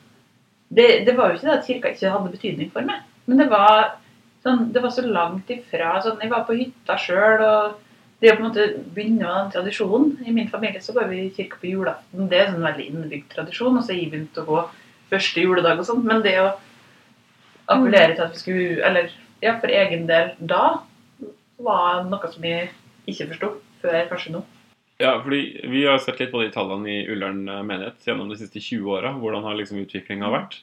det, 0.75 1.05
det 1.05 1.13
var 1.17 1.29
jo 1.29 1.37
ikke 1.37 1.47
det 1.47 1.57
at 1.59 1.67
kirka 1.67 1.91
ikke 1.93 2.09
hadde 2.09 2.31
betydning 2.31 2.71
for 2.73 2.81
meg, 2.81 3.03
men 3.27 3.37
det 3.37 3.49
var 3.51 3.99
sånn, 4.43 4.71
det 4.73 4.81
var 4.81 4.93
så 4.93 5.03
langt 5.05 5.49
ifra 5.53 6.01
sånn, 6.03 6.21
Jeg 6.21 6.31
var 6.31 6.45
på 6.47 6.57
hytta 6.57 6.97
sjøl, 6.97 7.43
og 7.45 7.75
det 8.21 8.31
å 8.31 8.37
på 8.37 8.43
en 8.43 8.47
måte 8.47 8.65
begynne 8.95 9.19
med 9.19 9.35
den 9.35 9.51
tradisjonen 9.53 10.13
I 10.25 10.33
min 10.33 10.49
familie 10.49 10.81
så 10.81 10.95
går 10.95 11.09
vi 11.11 11.19
i 11.25 11.33
kirka 11.35 11.59
på 11.61 11.69
julaften. 11.69 12.29
Det 12.31 12.39
er 12.39 12.47
en 12.47 12.55
sånn 12.55 12.67
veldig 12.69 12.85
innbygd 12.89 13.27
tradisjon. 13.33 13.75
Og 13.75 13.83
så 13.83 13.91
har 13.91 13.99
jeg 13.99 14.11
begynt 14.13 14.39
å 14.39 14.45
gå 14.47 14.61
første 15.11 15.43
juledag 15.43 15.81
og 15.81 15.87
sånn. 15.89 16.01
Men 16.07 16.23
det 16.23 16.37
å 16.41 16.47
appellere 17.67 18.15
til 18.15 18.23
at 18.23 18.33
vi 18.33 18.41
skulle 18.41 18.79
Eller 18.87 19.11
ja, 19.43 19.57
for 19.59 19.67
egen 19.67 20.07
del 20.07 20.31
da 20.39 20.79
var 21.59 22.05
noe 22.07 22.31
som 22.31 22.47
jeg 22.47 22.71
ikke 23.07 23.27
forsto 23.33 23.49
før 23.81 24.07
kanskje 24.11 24.35
nå. 24.35 24.43
Ja, 24.99 25.17
fordi 25.21 25.41
Vi 25.67 25.83
har 25.85 25.99
sett 25.99 26.19
litt 26.21 26.31
på 26.31 26.39
de 26.43 26.51
tallene 26.53 26.87
i 26.87 27.07
Ullern 27.11 27.43
menighet 27.67 28.05
gjennom 28.07 28.29
de 28.31 28.37
siste 28.39 28.61
20 28.63 28.87
åra. 28.95 29.11
Hvordan 29.19 29.43
har 29.43 29.57
liksom 29.59 29.81
utviklinga 29.83 30.29
vært. 30.31 30.61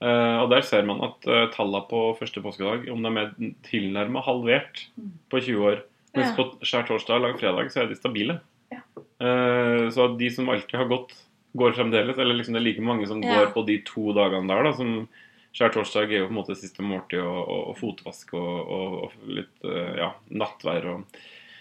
Eh, 0.00 0.36
og 0.42 0.50
Der 0.52 0.60
ser 0.64 0.84
man 0.88 1.00
at 1.04 1.24
uh, 1.28 1.46
tallene 1.54 1.86
på 1.88 2.02
første 2.18 2.42
påskedag 2.44 2.88
om 2.92 3.02
de 3.04 3.10
er 3.20 3.32
tilnærma 3.68 4.22
halvert 4.24 4.86
på 5.32 5.40
20 5.40 5.64
år. 5.70 5.80
Mens 6.14 6.32
Ja. 6.32 6.36
på 6.36 6.58
skjærtorsdag 6.66 7.16
og 7.20 7.24
langfredag 7.28 7.70
så 7.72 7.82
er 7.82 7.88
de 7.88 7.96
stabile. 7.96 8.40
Ja. 8.72 8.80
Eh, 9.20 9.88
så 9.94 10.08
de 10.18 10.30
som 10.30 10.48
alltid 10.48 10.76
har 10.76 10.88
gått, 10.90 11.14
går 11.56 11.72
fremdeles. 11.76 12.18
Eller 12.18 12.34
liksom 12.34 12.54
det 12.54 12.60
er 12.62 12.68
like 12.68 12.82
mange 12.82 13.06
som 13.06 13.22
Ja. 13.22 13.34
går 13.46 13.52
på 13.54 13.66
de 13.66 13.78
to 13.86 14.12
dagene 14.12 14.48
der. 14.48 14.62
da, 14.62 14.72
som 14.72 15.08
Skjærtorsdag 15.52 16.12
er 16.12 16.18
jo 16.20 16.26
på 16.28 16.30
en 16.30 16.38
måte 16.38 16.54
siste 16.54 16.78
måltid 16.80 17.18
og, 17.24 17.48
og, 17.48 17.62
og 17.70 17.76
fotvask 17.80 18.34
og, 18.34 18.68
og, 18.70 18.92
og 19.02 19.12
litt 19.26 19.64
eh, 19.66 19.96
ja, 19.98 20.12
nattvær 20.30 20.86
og 20.86 21.04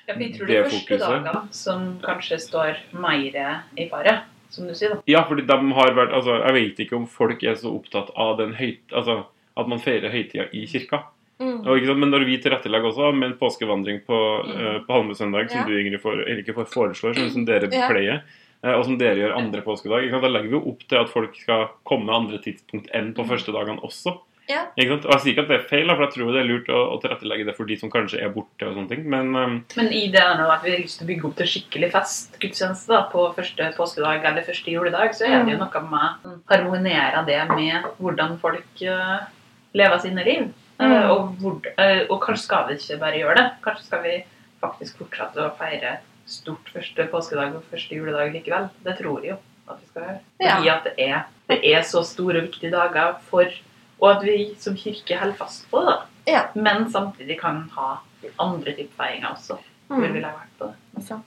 Ja, 0.09 0.15
vi 0.17 0.31
tror 0.33 0.49
det 0.49 0.55
det 0.55 0.59
er 0.63 0.69
første 0.73 0.97
dagene 1.03 1.43
som 1.53 1.83
kanskje 2.03 2.39
står 2.41 2.81
mer 2.97 3.37
i 3.77 3.85
fare, 3.91 4.15
som 4.49 4.65
du 4.67 4.73
sier. 4.73 4.95
da. 4.97 5.01
Ja, 5.07 5.21
fordi 5.29 5.45
de 5.45 5.57
har 5.77 5.93
vært 5.93 6.13
Altså, 6.17 6.39
jeg 6.41 6.53
vet 6.57 6.79
ikke 6.87 6.97
om 6.97 7.05
folk 7.07 7.43
er 7.45 7.55
så 7.59 7.69
opptatt 7.77 8.09
av 8.17 8.37
den 8.41 8.55
høyt... 8.57 8.81
Altså, 8.91 9.25
at 9.59 9.67
man 9.67 9.79
feirer 9.83 10.09
høytida 10.13 10.45
i 10.55 10.65
kirka. 10.71 11.01
Mm. 11.39 11.65
Og, 11.67 11.77
ikke 11.77 11.87
sant? 11.91 11.99
Men 11.99 12.11
når 12.13 12.23
vi 12.27 12.37
tilrettelegger 12.39 12.89
også 12.93 13.09
med 13.15 13.29
en 13.31 13.37
påskevandring 13.39 14.01
på, 14.07 14.17
Mm. 14.45 14.53
uh, 14.55 14.79
på 14.87 14.93
Halmesøndag, 14.95 15.49
som 15.51 15.59
Ja. 15.61 15.65
du 15.67 15.77
Ingrid 15.79 16.01
for, 16.01 16.13
eller 16.13 16.41
ikke 16.43 16.55
foreslår, 16.65 17.13
som, 17.15 17.29
som 17.29 17.45
dere 17.45 17.67
Ja. 17.71 17.87
pleier, 17.91 18.21
uh, 18.63 18.73
og 18.79 18.85
som 18.85 18.97
dere 18.97 19.15
gjør 19.19 19.35
andre 19.37 19.61
påskedag, 19.61 20.03
ikke 20.07 20.11
sant? 20.15 20.23
da 20.23 20.29
legger 20.31 20.49
vi 20.49 20.57
jo 20.57 20.63
opp 20.71 20.79
til 20.87 20.97
at 20.97 21.09
folk 21.09 21.35
skal 21.35 21.67
komme 21.85 22.09
andre 22.09 22.39
tidspunkt 22.39 22.87
enn 22.93 23.13
på 23.13 23.27
første 23.27 23.51
dagene 23.51 23.79
også. 23.83 24.17
Ja. 24.49 24.63
Ikke 24.73 24.95
sant? 24.95 25.05
Og 25.05 25.13
Jeg 25.13 25.21
sier 25.21 25.35
ikke 25.35 25.43
at 25.45 25.51
det 25.51 25.57
er 25.59 25.65
feil, 25.69 25.91
for 25.93 26.03
jeg 26.07 26.13
tror 26.15 26.31
det 26.33 26.39
er 26.41 26.47
lurt 26.47 26.69
å, 26.73 26.79
å 26.95 26.97
tilrettelegge 27.03 27.45
det 27.45 27.53
for 27.57 27.69
de 27.69 27.75
som 27.77 27.91
kanskje 27.93 28.21
er 28.25 28.31
borte. 28.33 28.65
og 28.65 28.77
sånne 28.77 28.89
ting, 28.89 29.03
Men 29.13 29.35
um, 29.37 29.57
Men 29.77 29.91
i 29.93 30.07
det 30.13 30.25
nå 30.39 30.47
at 30.49 30.65
vi 30.65 30.73
har 30.73 30.81
lyst 30.81 30.99
til 30.99 31.05
å 31.05 31.09
bygge 31.11 31.27
opp 31.29 31.35
til 31.37 31.51
skikkelig 31.53 31.91
fest, 31.93 32.39
gudstjeneste 32.41 32.93
da, 32.95 33.03
på 33.11 33.27
første 33.37 33.69
påskedag 33.77 34.25
eller 34.25 34.47
første 34.47 34.73
juledag, 34.73 35.13
så 35.17 35.29
er 35.29 35.45
det 35.45 35.53
jo 35.53 35.61
noe 35.61 35.83
med 35.91 36.25
å 36.25 36.33
harmonere 36.49 37.23
det 37.29 37.43
med 37.53 37.87
hvordan 38.01 38.39
folk 38.41 38.83
uh, 38.89 39.29
lever 39.77 40.03
sine 40.07 40.25
liv. 40.25 40.49
Mm. 40.79 40.89
Uh, 40.89 41.07
og, 41.13 41.31
hvor, 41.43 41.61
uh, 41.77 42.03
og 42.09 42.17
kanskje 42.25 42.47
skal 42.47 42.67
vi 42.71 42.79
ikke 42.79 43.01
bare 43.05 43.21
gjøre 43.21 43.37
det. 43.37 43.47
Kanskje 43.67 43.85
skal 43.91 44.05
vi 44.07 44.17
faktisk 44.63 45.03
fortsette 45.03 45.45
å 45.45 45.53
feire 45.61 45.99
stort 46.29 46.73
første 46.73 47.05
påskedag 47.13 47.55
og 47.57 47.69
første 47.69 48.01
juledag 48.01 48.33
likevel. 48.33 48.69
Det 48.85 48.97
tror 48.97 49.21
jeg 49.21 49.35
jo 49.35 49.39
at 49.69 49.77
vi 49.77 49.93
skal 49.93 50.05
gjøre. 50.07 50.19
Fordi 50.41 50.69
at 50.73 50.85
det 50.89 50.93
er, 51.05 51.25
det 51.49 51.63
er 51.69 51.83
så 51.85 52.01
store 52.05 52.41
og 52.41 52.49
viktige 52.49 52.73
dager 52.73 53.17
for 53.29 53.53
Og 53.99 54.11
at 54.11 54.23
vi 54.23 54.53
som 54.59 54.77
kirke 54.79 55.17
holder 55.19 55.37
fast 55.39 55.67
på 55.71 55.81
det. 55.87 55.97
Ja. 56.29 56.45
Men 56.55 56.87
samtidig 56.91 57.39
kan 57.41 57.65
ha 57.75 57.97
andre 58.39 58.75
typer 58.77 58.95
feiringer 58.97 59.33
også. 59.33 59.59
Hvor 59.89 60.05
vil 60.05 60.21
jeg 60.21 60.35
vært 60.35 60.59
på 60.59 60.69
det? 60.69 60.75
Altså. 60.95 61.19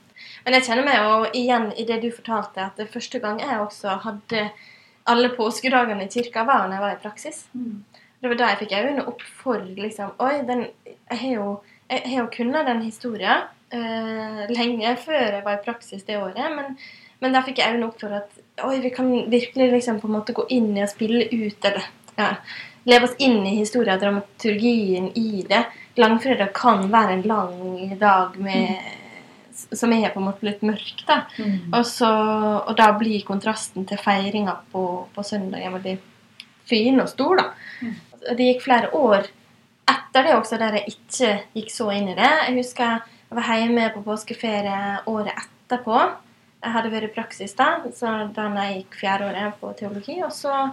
Men 0.45 0.57
jeg 0.57 0.67
kjenner 0.69 0.87
meg 0.87 0.99
jo 1.01 1.15
igjen 1.39 1.73
i 1.79 1.87
det 1.89 1.99
du 2.03 2.11
fortalte, 2.15 2.69
at 2.69 2.79
det 2.79 2.91
første 2.93 3.19
gang 3.23 3.41
jeg 3.43 3.59
også 3.59 3.97
hadde 4.05 4.45
alle 5.11 5.33
påskedagene 5.35 6.07
i 6.07 6.13
kirka, 6.13 6.45
var 6.47 6.69
når 6.69 6.77
jeg 6.77 6.85
var 6.85 6.95
i 6.95 7.03
praksis. 7.03 7.41
Det 8.23 8.31
var 8.31 8.39
da 8.39 8.53
jeg 8.53 8.61
fikk 8.63 8.75
øynene 8.79 9.07
opp 9.11 9.23
for 9.43 9.65
liksom 9.67 10.13
Oi, 10.23 10.35
den, 10.47 10.69
jeg 10.87 11.19
har 11.25 11.33
jo, 11.33 11.47
jeg 11.91 12.05
har 12.07 12.21
jo 12.21 12.29
kunnet 12.37 12.69
den 12.71 12.85
historien 12.87 13.49
uh, 13.75 14.45
lenge 14.53 14.93
før 15.03 15.25
jeg 15.39 15.43
var 15.45 15.59
i 15.59 15.65
praksis 15.65 16.07
det 16.07 16.21
året. 16.21 16.45
Men, 16.55 16.77
men 17.19 17.35
da 17.35 17.43
fikk 17.43 17.59
jeg 17.59 17.75
øynene 17.75 17.89
opp 17.91 17.99
for 18.05 18.15
at 18.21 18.39
oi, 18.63 18.77
vi 18.85 18.93
kan 18.95 19.11
virkelig 19.33 19.73
liksom 19.73 19.99
på 19.99 20.07
en 20.07 20.17
måte 20.21 20.37
gå 20.37 20.47
inn 20.55 20.71
i 20.77 20.85
og 20.85 20.93
spille 20.93 21.27
ut 21.33 21.67
eller 21.67 21.91
ja, 22.19 22.35
leve 22.89 23.09
oss 23.09 23.17
inn 23.19 23.47
i 23.47 23.57
historien, 23.57 24.01
dramaturgien 24.01 25.11
i 25.19 25.45
det. 25.49 25.65
Langfredag 26.01 26.53
kan 26.57 26.87
være 26.93 27.19
en 27.19 27.27
lang 27.29 27.99
dag 28.01 28.39
med, 28.41 28.79
som 29.53 29.93
er 29.93 30.13
på 30.13 30.23
en 30.23 30.29
måte 30.31 30.49
litt 30.49 30.65
mørk. 30.67 31.05
da. 31.09 31.23
Og, 31.73 31.85
så, 31.87 32.11
og 32.63 32.73
da 32.79 32.93
blir 32.99 33.27
kontrasten 33.29 33.87
til 33.89 34.01
feiringa 34.01 34.57
på, 34.73 34.87
på 35.15 35.27
søndagen 35.27 35.77
veldig 35.77 35.99
fin 36.69 37.01
og 37.03 37.11
stor. 37.13 37.43
da. 37.43 37.49
Mm. 37.83 37.95
Og 38.23 38.37
Det 38.39 38.51
gikk 38.53 38.67
flere 38.67 38.93
år 38.97 39.31
etter 39.93 40.29
det 40.29 40.35
også 40.37 40.59
der 40.61 40.79
jeg 40.79 40.95
ikke 40.95 41.33
gikk 41.59 41.73
så 41.73 41.91
inn 41.95 42.13
i 42.13 42.17
det. 42.19 42.31
Jeg 42.47 42.59
husker 42.61 43.01
jeg 43.33 43.39
var 43.39 43.57
hjemme 43.57 43.87
på 43.95 44.03
påskeferie 44.05 44.81
året 45.09 45.33
etterpå. 45.33 46.01
Jeg 46.63 46.75
hadde 46.75 46.91
vært 46.93 47.07
i 47.07 47.15
praksis 47.15 47.55
da, 47.59 47.69
så 47.97 48.11
da 48.37 48.45
jeg 48.61 48.83
gikk 48.83 48.99
fjerdeåret 49.01 49.57
på 49.61 49.71
teologi. 49.79 50.19
Og, 50.23 50.35
så, 50.37 50.69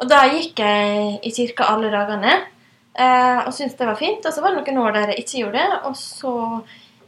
og 0.00 0.10
da 0.10 0.24
gikk 0.32 0.58
jeg 0.62 1.20
i 1.22 1.32
kirka 1.34 1.68
alle 1.70 1.92
dagene 1.92 2.32
eh, 2.34 3.40
og 3.44 3.52
syntes 3.54 3.76
det 3.78 3.88
var 3.88 3.98
fint. 4.00 4.26
Og 4.26 4.34
så 4.34 4.42
var 4.42 4.54
det 4.54 4.62
noen 4.62 4.82
år 4.82 4.96
der 4.96 5.12
jeg 5.12 5.24
ikke 5.24 5.42
gjorde 5.44 5.62
det. 5.62 5.80
Og 5.88 5.96
så 5.98 6.34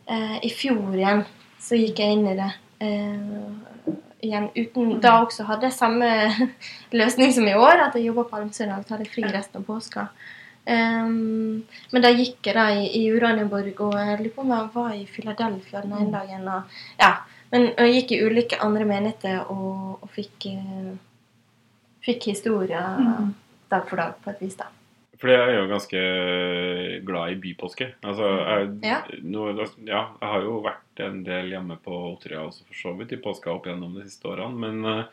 eh, 0.07 0.38
i 0.47 0.52
fjor 0.55 0.95
igjen 0.95 1.25
så 1.66 1.78
gikk 1.81 2.02
jeg 2.02 2.16
inn 2.16 2.28
i 2.31 2.37
det. 2.38 2.50
Eh, 2.87 3.93
igjen 4.26 4.49
uten 4.57 4.97
Da 5.02 5.19
også 5.23 5.47
hadde 5.49 5.69
jeg 5.69 5.76
samme 5.76 6.11
løsning 7.00 7.35
som 7.35 7.47
i 7.49 7.55
år, 7.59 7.88
at 7.88 7.99
jeg 7.99 8.09
jobba 8.09 8.26
på 8.31 8.40
Almsøndag 8.40 8.85
og 8.85 8.97
hadde 8.97 9.11
fri 9.12 9.26
resten 9.28 9.62
av 9.62 9.69
påska. 9.69 10.09
Um, 10.66 11.62
men 11.93 12.02
da 12.02 12.11
gikk 12.11 12.49
jeg 12.49 12.57
da 12.57 12.66
i, 12.75 12.88
i 12.99 13.05
Uranienborg, 13.14 13.78
og 13.87 13.93
jeg 13.95 14.16
lurer 14.19 14.33
på 14.35 14.43
om 14.43 14.50
jeg 14.50 14.71
var 14.75 14.95
i 14.97 15.05
Philadelphia 15.07 15.83
den 15.85 15.95
ene 15.95 16.11
dagen. 16.11 16.49
Og, 16.50 16.81
ja, 16.99 17.12
men 17.52 17.69
jeg 17.71 18.00
gikk 18.00 18.14
i 18.16 18.23
ulike 18.26 18.59
andre 18.64 18.88
menigheter 18.88 19.52
og, 19.52 20.00
og 20.02 20.11
fikk, 20.16 20.49
eh, 20.50 20.97
fikk 22.06 22.28
historier 22.32 22.96
Mm. 23.02 23.34
dag 23.70 23.88
for 23.88 23.96
dag, 23.96 24.14
på 24.25 24.30
et 24.30 24.40
vis. 24.40 24.56
da. 24.56 24.66
For 25.18 25.28
jeg 25.32 25.40
er 25.48 25.54
jo 25.56 25.68
ganske 25.70 26.00
glad 27.06 27.30
i 27.32 27.36
bypåske. 27.40 27.86
Altså, 28.04 28.26
jeg, 28.46 28.80
Ja. 28.84 29.02
nå, 29.25 29.46
ja, 29.86 30.02
jeg 30.20 30.28
har 30.28 30.42
jo 30.42 30.62
vært 30.62 31.00
en 31.06 31.22
del 31.25 31.50
hjemme 31.50 31.78
på 31.82 31.92
Otterøya 32.16 32.46
også, 32.46 32.64
for 32.66 32.75
så 32.75 32.96
vidt, 32.98 33.12
i 33.12 33.16
påska 33.22 33.50
opp 33.54 33.64
gjennom 33.66 33.94
de 33.96 34.04
siste 34.04 34.25
årene. 34.28 34.58
Men 34.58 34.84
uh, 34.84 35.04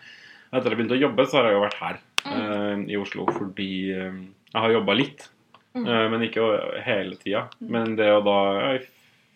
etter 0.54 0.70
jeg 0.70 0.78
begynte 0.78 0.98
å 0.98 1.02
jobbe, 1.10 1.26
så 1.26 1.40
har 1.40 1.46
jeg 1.50 1.54
jo 1.58 1.64
vært 1.64 1.80
her 1.80 2.00
eh, 2.26 2.76
i 2.88 2.96
Oslo 3.00 3.26
fordi 3.28 3.92
uh, 3.96 4.12
jeg 4.54 4.62
har 4.62 4.72
jobba 4.72 4.94
litt. 4.96 5.30
Mm. 5.76 5.88
men 6.12 6.22
ikke 6.22 6.84
hele 6.86 7.16
tida. 7.18 7.48
Mm. 7.60 7.70
Men 7.74 7.96
det 7.98 8.06
å 8.14 8.20
da 8.24 8.36
ja, 8.60 8.74
I 8.78 8.86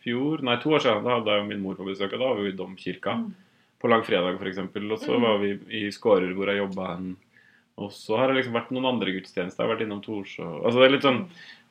fjor, 0.04 0.44
nei, 0.46 0.54
to 0.62 0.70
år 0.70 0.84
siden 0.84 1.04
da 1.04 1.16
hadde 1.16 1.32
jeg 1.34 1.42
jo 1.42 1.48
min 1.50 1.64
mor 1.64 1.74
på 1.80 1.88
besøk, 1.88 2.14
og 2.14 2.20
da 2.22 2.28
var 2.30 2.36
vi 2.44 2.52
i 2.52 2.56
Domkirka. 2.60 3.16
Mm. 3.18 3.32
På 3.82 3.90
langfredag, 3.90 4.38
f.eks. 4.38 4.60
Og 4.60 5.00
så 5.02 5.16
Mm. 5.18 5.22
var 5.26 5.38
vi 5.42 5.50
i 5.74 5.90
Skårer, 5.90 6.36
hvor 6.38 6.46
jeg 6.46 6.62
jobba 6.62 6.92
hen. 6.94 7.16
Og 7.78 7.92
så 7.94 8.18
har 8.18 8.28
det 8.32 8.40
liksom 8.40 8.54
vært 8.58 8.72
noen 8.74 8.88
andre 8.90 9.12
gudstjenester. 9.14 9.62
Jeg 9.64 9.68
har 9.70 9.76
vært 9.76 9.84
innom 9.86 10.02
Torshov 10.02 10.64
Altså 10.66 10.80
det 10.82 10.86
er 10.88 10.96
litt 10.96 11.06
sånn 11.06 11.20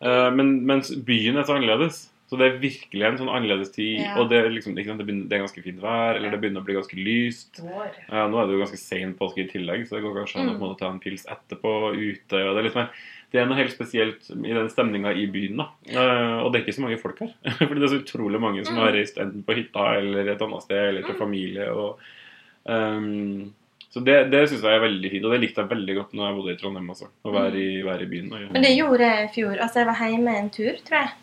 uh, 0.02 0.30
men, 0.30 0.60
Mens 0.66 0.92
byen 1.04 1.36
er 1.36 1.42
så 1.48 1.56
annerledes. 1.56 2.04
Så 2.26 2.34
det 2.38 2.46
er 2.46 2.56
virkelig 2.58 3.04
en 3.06 3.18
sånn 3.20 3.28
annerledes 3.30 3.70
tid. 3.70 4.00
Ja. 4.02 4.16
Og 4.18 4.28
det 4.30 4.38
er 4.40 4.48
liksom 4.50 4.74
ikke 4.74 4.90
sant, 4.90 4.98
det, 4.98 5.06
begynner, 5.06 5.28
det 5.30 5.36
er 5.36 5.42
ganske 5.44 5.62
fint 5.62 5.78
vær, 5.78 6.16
eller 6.18 6.32
det 6.34 6.40
begynner 6.42 6.58
å 6.62 6.66
bli 6.66 6.74
ganske 6.74 6.96
lyst. 6.98 7.60
Ja, 7.62 8.24
nå 8.26 8.40
er 8.40 8.48
det 8.48 8.56
jo 8.56 8.62
ganske 8.64 8.80
sen 8.82 9.12
påske 9.14 9.44
i 9.44 9.50
tillegg, 9.52 9.84
så 9.86 9.94
det 9.94 10.02
går 10.02 10.16
kanskje 10.18 10.40
an 10.42 10.48
Mm. 10.56 10.64
å 10.66 10.72
ta 10.78 10.88
en 10.90 10.98
pils 10.98 11.22
etterpå 11.30 11.94
ute. 11.94 12.34
og 12.42 12.54
Det 12.56 12.58
er 12.58 12.66
litt 12.66 12.74
mer 12.74 12.90
det 13.30 13.40
er 13.42 13.46
noe 13.46 13.56
helt 13.58 13.70
spesielt 13.74 14.26
i 14.30 14.52
den 14.58 14.68
stemninga 14.70 15.12
i 15.14 15.26
byen. 15.30 15.56
da. 15.62 15.68
Uh, 15.86 16.42
og 16.42 16.50
det 16.52 16.60
er 16.60 16.64
ikke 16.66 16.74
så 16.80 16.82
mange 16.82 16.98
folk 16.98 17.18
her. 17.22 17.30
Fordi 17.62 17.78
det 17.78 17.86
er 17.86 17.94
så 17.94 18.02
utrolig 18.02 18.40
mange 18.42 18.64
som 18.66 18.74
Mm. 18.74 18.82
har 18.82 18.92
reist 18.98 19.18
enten 19.18 19.44
på 19.46 19.54
hytta 19.54 19.86
eller 19.98 20.26
et 20.34 20.42
annet 20.42 20.62
sted, 20.66 20.82
eller 20.88 21.02
til 21.06 21.14
Mm. 21.14 21.18
familie. 21.22 21.70
og 21.70 21.98
ehm, 22.66 23.52
Så 23.96 24.02
det, 24.04 24.16
det 24.28 24.42
syns 24.44 24.60
jeg 24.60 24.76
er 24.76 24.82
veldig 24.82 25.08
fint, 25.08 25.24
og 25.24 25.30
det 25.32 25.36
likte 25.40 25.62
jeg 25.62 25.70
veldig 25.70 25.94
godt 25.96 26.10
når 26.12 26.26
jeg 26.26 26.34
bodde 26.36 26.52
i 26.52 26.56
Trondheim 26.60 26.88
også. 26.92 27.06
Å 27.24 27.30
være 27.32 27.60
i, 27.62 27.68
være 27.80 28.04
i 28.04 28.08
byen. 28.10 28.26
Og, 28.28 28.42
Men 28.52 28.66
det 28.66 28.72
gjorde 28.74 29.06
jeg 29.08 29.22
i 29.22 29.30
fjor. 29.32 29.54
Altså, 29.54 29.78
jeg 29.80 29.88
var 29.88 30.02
hjemme 30.02 30.34
en 30.36 30.50
tur, 30.52 30.82
tror 30.84 30.98
jeg. 30.98 31.14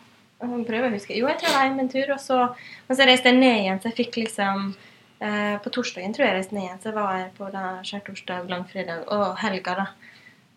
Jeg 0.42 0.64
prøver 0.66 0.88
å 0.88 0.96
huske. 0.96 1.14
Jo, 1.14 1.28
jeg 1.30 1.38
tror 1.38 1.48
jeg 1.52 1.54
var 1.54 1.68
hjemme 1.68 1.84
en 1.84 1.92
tur, 1.92 2.10
og 2.16 2.18
så, 2.24 2.40
og 2.88 2.98
så 2.98 3.06
reiste 3.06 3.30
jeg 3.30 3.38
ned 3.38 3.60
igjen. 3.60 3.78
Så 3.78 3.92
jeg 3.92 3.98
fikk 4.00 4.18
liksom 4.24 4.66
eh, 4.74 5.54
På 5.62 5.74
torsdagen 5.78 6.16
tror 6.16 6.26
jeg 6.26 6.32
jeg 6.32 6.40
reiste 6.40 6.58
ned 6.58 6.66
igjen. 6.66 6.82
Så 6.82 6.96
var 6.98 7.14
jeg 7.20 7.32
på 7.38 7.54
da 7.54 7.64
skjærtorsdag, 7.86 8.50
langfredag 8.50 9.08
og 9.14 9.26
helga, 9.44 9.78
da. 9.84 9.88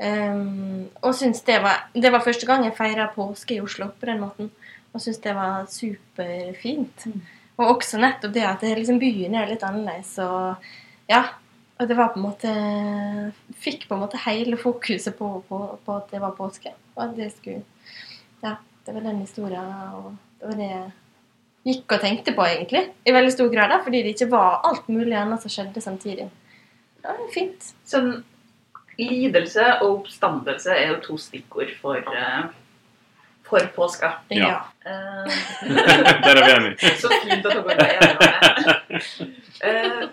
Um, 0.01 0.89
og 1.01 1.15
syns 1.17 1.39
det 1.47 1.55
var 1.63 1.87
Det 1.93 2.11
var 2.13 2.21
første 2.21 2.45
gang 2.45 2.61
jeg 2.67 2.75
feira 2.77 3.07
påske 3.15 3.55
i 3.55 3.61
Oslo 3.61 3.91
på 3.93 4.09
den 4.09 4.25
måten. 4.25 4.49
Og 4.89 5.05
syns 5.05 5.21
det 5.21 5.37
var 5.37 5.69
superfint. 5.69 7.11
Mm. 7.13 7.21
Og 7.61 7.75
også 7.77 8.01
nettopp 8.01 8.33
det 8.33 8.49
at 8.49 8.65
det, 8.65 8.73
liksom, 8.81 8.97
byen 9.01 9.37
er 9.37 9.53
litt 9.53 9.65
annerledes. 9.69 10.17
Og 10.25 11.13
ja, 11.13 11.27
og 11.77 11.89
det 11.89 11.97
var 11.97 12.13
på 12.13 12.19
en 12.19 12.25
måte 12.25 12.51
Fikk 13.61 13.87
på 13.87 13.95
en 13.95 14.03
måte 14.03 14.19
hele 14.25 14.57
fokuset 14.59 15.15
på, 15.17 15.31
på, 15.49 15.59
på 15.85 15.97
at 15.97 16.13
det 16.13 16.21
var 16.21 16.37
påske. 16.37 16.73
Og 16.95 17.03
at 17.07 17.17
det 17.17 17.31
skulle 17.35 17.63
Ja, 18.43 18.55
det 18.85 18.95
var 18.95 19.05
den 19.05 19.21
historien, 19.21 19.69
og 19.97 20.15
det 20.39 20.49
var 20.51 20.57
det 20.59 20.69
jeg 20.71 20.87
gikk 21.67 21.97
og 21.97 22.03
tenkte 22.03 22.33
på, 22.37 22.45
egentlig. 22.47 22.83
I 23.03 23.13
veldig 23.15 23.33
stor 23.33 23.49
grad, 23.51 23.73
da, 23.73 23.81
fordi 23.83 24.03
det 24.05 24.13
ikke 24.15 24.29
var 24.31 24.61
alt 24.69 24.85
mulig 24.87 25.17
annet 25.19 25.43
som 25.43 25.51
skjedde 25.51 25.83
samtidig. 25.83 26.29
Det 27.01 27.09
var 27.09 27.33
fint. 27.33 27.71
Sånn, 27.89 28.13
lidelse 29.01 29.65
og 29.81 29.89
oppstandelse 29.97 30.77
er 30.77 30.93
jo 30.93 31.01
to 31.09 31.17
stikkord 31.19 31.73
for, 31.81 31.99
uh 32.07 32.47
for 33.49 33.59
påska. 33.75 34.11
Ja. 34.27 34.67
Uh, 34.85 34.91
Der 36.23 36.35
er 36.35 36.45
vi 36.45 36.65
enige. 36.65 36.95
så 37.01 37.11
fint 37.23 37.45
at 37.45 37.53
dere 37.53 37.87
er 37.87 37.97
enige 37.97 38.11
om 38.11 38.19
det. 38.19 39.01
Eh, 39.63 40.03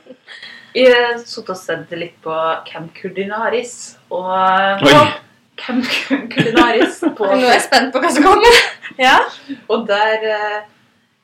jeg 0.75 0.95
har 0.95 1.21
sittet 1.23 1.52
og 1.54 1.61
sett 1.61 1.95
litt 1.99 2.16
på 2.25 2.35
Camp 2.69 2.95
Culinaris. 2.97 3.75
Og 4.14 4.85
Oi. 4.88 5.04
Camp 5.61 5.87
Culinaris 6.35 7.00
på 7.19 7.28
Nå 7.31 7.40
er 7.47 7.57
jeg 7.57 7.64
spent 7.69 7.95
på 7.95 8.02
hva 8.02 8.11
som 8.11 8.26
kommer. 8.26 8.61
ja. 8.99 9.19
Og 9.71 9.87
der 9.88 10.28
eh, 10.35 10.61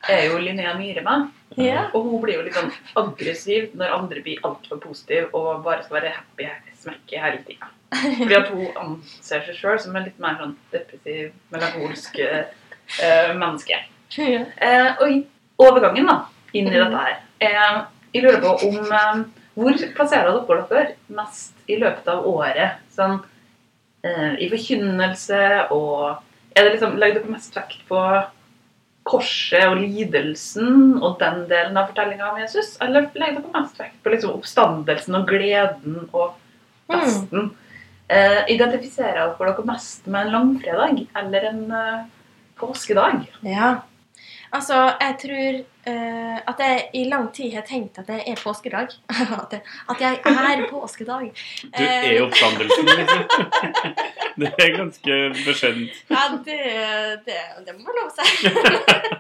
er 0.08 0.26
jo 0.30 0.38
Linnea 0.38 0.76
Myhre 0.78 1.02
med. 1.06 1.28
ja. 1.58 1.88
Og 1.94 2.06
hun 2.06 2.22
blir 2.22 2.38
jo 2.38 2.46
litt 2.46 2.56
sånn 2.56 2.70
aggressiv 3.00 3.74
når 3.78 3.96
andre 3.98 4.22
blir 4.24 4.42
altfor 4.46 4.78
positive 4.82 5.32
og 5.34 5.64
bare 5.66 5.82
skal 5.84 5.98
være 6.00 6.14
happy 6.14 6.46
smekke 6.80 7.20
hele 7.20 7.42
tida. 7.46 7.68
Fordi 7.90 8.36
at 8.38 8.48
hun 8.54 8.68
anser 8.78 9.42
seg 9.48 9.56
sjøl 9.58 9.80
som 9.82 9.96
en 9.98 10.06
litt 10.06 10.20
mer 10.22 10.38
sånn 10.40 10.54
depressiv, 10.72 11.32
melankolsk 11.52 12.20
eh, 12.22 13.32
menneske. 13.34 13.82
ja. 14.16 14.44
Eh, 14.56 15.02
og 15.02 15.66
overgangen 15.66 16.08
da, 16.08 16.16
inn 16.56 16.70
i 16.70 16.74
dette 16.74 16.98
her 16.98 17.18
eh, 17.38 17.76
Jeg 18.14 18.24
lurer 18.24 18.40
på 18.42 18.54
om 18.66 18.78
eh, 18.80 19.20
Hvor 19.58 19.78
plasserer 19.96 20.34
dere 20.34 20.66
dere 20.70 21.14
mest 21.16 21.70
i 21.70 21.78
løpet 21.80 22.08
av 22.10 22.26
året? 22.28 22.82
Sånn 22.94 23.18
eh, 24.06 24.36
i 24.42 24.50
forkynnelse 24.52 25.40
og 25.74 26.20
Er 26.50 26.66
det 26.66 26.74
liksom 26.74 26.96
Legger 26.98 27.20
dere 27.20 27.34
mest 27.36 27.56
vekt 27.56 27.82
på 27.88 27.98
korset 29.10 29.64
og 29.70 29.78
lidelsen 29.80 30.98
og 31.00 31.16
den 31.22 31.44
delen 31.50 31.78
av 31.78 31.90
fortellinga 31.90 32.30
om 32.32 32.40
Jesus? 32.42 32.76
Eller 32.82 33.08
legger 33.14 33.40
dere 33.40 33.54
mest 33.54 33.80
vekt 33.80 33.98
på 34.04 34.12
liksom 34.12 34.36
oppstandelsen 34.36 35.18
og 35.18 35.26
gleden 35.30 36.00
og 36.10 36.36
festen? 36.90 37.52
Eh, 38.10 38.42
identifiserer 38.54 39.36
dere 39.38 39.66
mest 39.68 40.06
med 40.10 40.26
en 40.26 40.34
langfredag 40.34 41.04
eller 41.22 41.46
en 41.52 41.62
eh, 41.70 42.02
påskedag? 42.58 43.22
Ja. 43.46 43.76
Altså, 44.52 44.74
jeg 45.00 45.14
tror 45.22 45.58
uh, 45.86 46.38
at 46.50 46.58
jeg 46.58 46.88
i 46.94 47.04
lang 47.04 47.28
tid 47.34 47.52
har 47.54 47.62
tenkt 47.66 47.98
at 47.98 48.08
det 48.10 48.22
er 48.26 48.40
påskedag. 48.42 48.88
at, 49.42 49.52
jeg, 49.52 49.62
at 49.88 50.00
jeg 50.00 50.16
er 50.56 50.64
påskedag. 50.70 51.30
Du 51.62 51.82
er 51.84 52.22
oppstandelsen, 52.24 52.90
liksom. 52.98 53.22
Det 54.40 54.50
er 54.58 54.74
ganske 54.76 55.18
beskjedent. 55.44 56.02
Ja, 56.10 56.24
det, 56.46 56.58
det, 57.26 57.38
det 57.66 57.76
må 57.78 57.86
man 57.86 58.00
lov 58.00 58.10
å 58.10 58.16
si. 58.16 58.50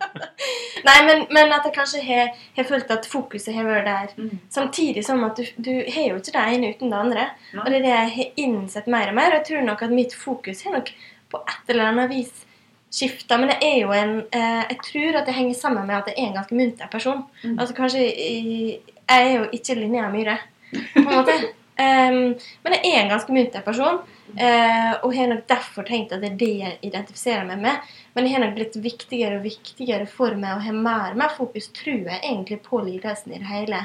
Nei, 0.88 0.98
men, 1.06 1.24
men 1.30 1.54
at 1.54 1.66
jeg 1.68 1.76
kanskje 1.76 2.02
har, 2.08 2.34
har 2.56 2.66
følt 2.66 2.90
at 2.90 3.08
fokuset 3.10 3.54
har 3.54 3.68
vært 3.68 3.88
der. 3.90 4.12
Mm. 4.16 4.44
Samtidig 4.50 5.06
som 5.06 5.22
at 5.28 5.38
du, 5.38 5.46
du 5.62 5.72
har 5.76 6.10
jo 6.10 6.18
ikke 6.18 6.34
det 6.34 6.46
ene 6.56 6.74
uten 6.74 6.90
det 6.90 7.02
andre. 7.04 7.30
Nei. 7.54 7.62
Og 7.64 7.70
det 7.70 7.80
er 7.80 7.86
det 7.86 7.96
jeg 7.96 8.12
har 8.18 8.44
innsett 8.46 8.90
mer 8.90 9.12
og 9.12 9.18
mer. 9.20 9.30
Og 9.34 9.38
jeg 9.40 9.48
tror 9.52 9.66
nok 9.68 9.86
at 9.86 9.98
mitt 10.00 10.16
fokus 10.16 10.64
har 10.66 10.78
nok 10.78 10.94
på 11.30 11.44
et 11.46 11.74
eller 11.74 11.92
annet 11.92 12.10
vis 12.10 12.46
skifta. 12.90 13.38
Men 13.38 13.52
jeg 13.54 13.62
er 13.68 13.78
jo 13.84 13.92
en 13.94 14.16
eh, 14.34 14.62
Jeg 14.70 14.78
tror 14.86 15.18
at 15.20 15.26
det 15.26 15.34
henger 15.36 15.54
sammen 15.54 15.86
med 15.86 15.96
at 15.96 16.08
jeg 16.10 16.18
er 16.18 16.28
en 16.28 16.38
ganske 16.40 16.54
munter 16.58 16.90
person. 16.92 17.24
Mm. 17.44 17.58
Altså 17.58 17.74
kanskje 17.76 18.04
Jeg 18.04 18.80
er 19.08 19.32
jo 19.38 19.48
ikke 19.52 19.74
Linnea 19.78 20.10
Myhre, 20.10 20.38
på 20.72 21.00
en 21.02 21.10
måte. 21.10 21.34
um, 21.80 22.18
men 22.64 22.74
jeg 22.76 22.90
er 22.92 23.02
en 23.04 23.12
ganske 23.14 23.32
munter 23.34 23.62
person. 23.66 24.00
uh, 24.30 24.92
og 25.02 25.14
har 25.16 25.26
nok 25.26 25.46
derfor 25.48 25.82
tenkt 25.88 26.12
at 26.12 26.20
det 26.22 26.32
er 26.32 26.36
det 26.38 26.50
jeg 26.60 26.78
identifiserer 26.86 27.46
meg 27.48 27.58
med. 27.64 27.88
Men 28.14 28.24
det 28.24 28.32
har 28.34 28.44
nok 28.44 28.54
blitt 28.54 28.76
viktigere 28.84 29.38
og 29.40 29.46
viktigere 29.48 30.06
for 30.06 30.34
meg 30.38 30.56
å 30.58 30.62
ha 30.62 30.72
mer 30.76 31.12
og 31.14 31.18
mer 31.18 31.32
fokus, 31.34 31.66
tror 31.74 32.04
jeg, 32.06 32.20
egentlig 32.22 32.60
på 32.62 32.78
lidelsen 32.86 33.34
i 33.34 33.40
det 33.42 33.50
hele. 33.50 33.80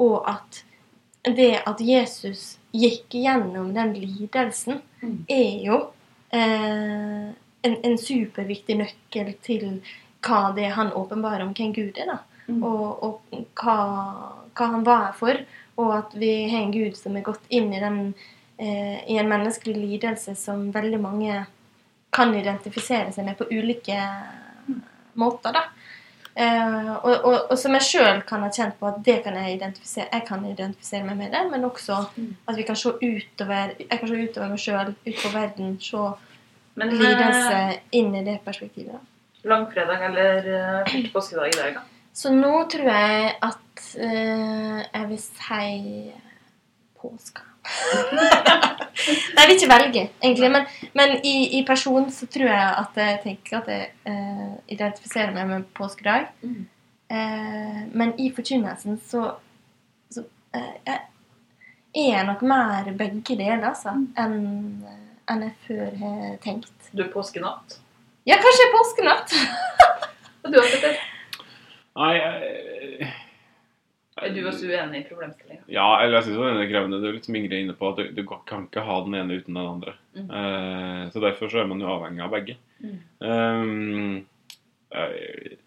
Og 0.00 0.22
at 0.28 0.62
det 1.28 1.60
at 1.68 1.80
Jesus 1.84 2.56
gikk 2.72 3.12
gjennom 3.14 3.74
den 3.76 3.92
lidelsen, 4.00 4.80
Mm. 5.02 5.24
er 5.28 5.64
jo 5.66 5.76
eh, 6.30 7.32
en, 7.62 7.76
en 7.84 7.98
superviktig 7.98 8.76
nøkkel 8.80 9.32
til 9.42 9.66
hva 10.22 10.52
det 10.56 10.68
er 10.68 10.76
han 10.76 10.92
åpenbarer 10.94 11.42
om 11.46 11.54
hvem 11.56 11.72
Gud 11.74 11.98
er. 11.98 12.12
da. 12.14 12.18
Mm. 12.46 12.62
Og, 12.62 13.02
og 13.02 13.44
hva, 13.58 13.76
hva 14.54 14.70
han 14.76 14.86
var 14.86 15.12
for. 15.18 15.40
Og 15.80 15.92
at 15.96 16.14
vi 16.18 16.32
har 16.50 16.62
en 16.66 16.74
Gud 16.74 16.98
som 16.98 17.16
er 17.16 17.26
gått 17.26 17.44
inn 17.48 17.72
i, 17.72 17.80
den, 17.82 18.14
eh, 18.58 18.98
i 19.10 19.18
en 19.18 19.30
menneskelig 19.30 19.76
lidelse 19.78 20.34
som 20.38 20.68
veldig 20.74 21.00
mange 21.00 21.44
kan 22.12 22.34
identifisere 22.36 23.12
seg 23.14 23.24
med 23.24 23.38
på 23.38 23.48
ulike 23.50 23.98
måter. 25.14 25.52
da. 25.56 25.62
Eh, 26.34 26.92
og, 27.04 27.24
og, 27.24 27.38
og 27.52 27.58
som 27.60 27.74
jeg 27.76 27.84
sjøl 27.84 28.22
kan 28.28 28.40
ha 28.44 28.48
kjent 28.52 28.78
på 28.80 28.88
at 28.88 29.00
det 29.04 29.18
kan 29.24 29.34
jeg 29.36 29.58
identifisere 29.58 30.08
jeg 30.08 30.24
kan 30.24 30.44
identifisere 30.48 31.04
meg 31.04 31.18
med 31.18 31.34
det, 31.34 31.42
men 31.52 31.66
også 31.68 31.98
Mm. 32.16 32.36
at 32.48 32.56
vi 32.56 32.62
kan 32.62 32.76
se 32.76 32.88
utover 32.88 33.74
jeg 33.78 33.98
kan 34.00 34.08
se 34.08 34.14
utover 34.14 34.48
meg 34.48 34.58
sjøl, 34.58 34.94
utover 35.06 35.34
verden, 35.34 35.76
se 35.80 35.98
Men 36.74 36.92
lidelse 36.96 37.56
eh, 37.56 37.80
inn 37.98 38.14
i 38.16 38.24
det 38.24 38.38
perspektivet. 38.44 39.00
langfredag 39.42 40.04
eller 40.06 40.36
eh, 40.46 40.84
første 40.86 41.10
påskedag 41.12 41.48
i 41.48 41.58
dag, 41.58 41.74
da? 41.74 41.80
Så 42.14 42.30
nå 42.32 42.52
tror 42.68 42.88
jeg 42.92 43.30
at 43.40 43.84
uh, 43.96 44.80
jeg 44.84 45.06
vil 45.08 45.18
si 45.22 46.12
påske. 47.00 47.44
Nei, 48.18 48.26
jeg 49.38 49.48
vil 49.48 49.54
ikke 49.54 49.70
velge, 49.70 50.02
egentlig. 50.20 50.50
Men, 50.52 50.66
men 50.98 51.14
i, 51.24 51.36
i 51.58 51.62
person 51.66 52.10
så 52.12 52.28
tror 52.28 52.50
jeg 52.50 52.74
at 52.82 53.00
jeg 53.00 53.20
tenker 53.22 53.58
at 53.62 53.70
jeg 53.72 53.88
uh, 54.04 54.58
identifiserer 54.68 55.32
meg 55.38 55.48
med 55.48 55.70
påskedag. 55.78 56.28
Mm. 56.42 56.66
Uh, 57.12 57.80
men 57.96 58.12
i 58.20 58.28
forkynnelsen 58.36 59.00
så, 59.08 59.30
så 60.12 60.26
jeg 60.52 60.98
er 60.98 61.00
jeg 61.94 62.26
nok 62.28 62.44
mer 62.48 62.92
begge 62.98 63.36
deler, 63.36 63.70
altså, 63.72 63.96
enn 64.20 64.36
enn 65.30 65.46
jeg 65.46 65.54
før 65.66 65.96
har 66.00 66.36
tenkt. 66.44 66.90
Du 66.92 67.02
er 67.04 67.10
påskenatt. 67.12 67.78
Ja, 68.28 68.38
kanskje 68.42 68.68
påskenatt. 68.74 69.34
Og 70.42 70.50
du, 70.52 70.58
Petter? 70.58 71.00
Nei, 71.98 72.12
jeg, 72.16 73.08
Er 74.22 74.34
du 74.34 74.44
også 74.46 74.68
uenig 74.68 75.00
i 75.02 75.06
problemstillinga? 75.08 75.64
Ja, 75.72 75.86
eller 76.02 76.18
jeg 76.18 76.28
synes 76.28 76.38
jo 76.38 76.46
den 76.46 76.60
er 76.62 76.70
krevende. 76.70 77.00
Det 77.02 77.10
er 77.10 77.16
litt 77.16 77.26
som 77.26 77.38
Ingrid 77.38 77.56
er 77.56 77.64
inne 77.64 77.76
på, 77.78 77.90
at 77.90 77.98
du, 77.98 78.12
du 78.14 78.22
kan 78.28 78.68
ikke 78.68 78.84
ha 78.86 79.00
den 79.06 79.18
ene 79.18 79.40
uten 79.40 79.56
den 79.56 79.64
andre. 79.64 79.96
Mm. 80.14 80.28
Uh, 80.30 81.02
så 81.14 81.24
derfor 81.24 81.50
så 81.52 81.62
er 81.62 81.68
man 81.70 81.82
jo 81.82 81.90
avhengig 81.90 82.24
av 82.24 82.32
begge. 82.36 82.56
Mm. 82.82 82.96
Um, 83.22 84.16
eh, 84.94 85.58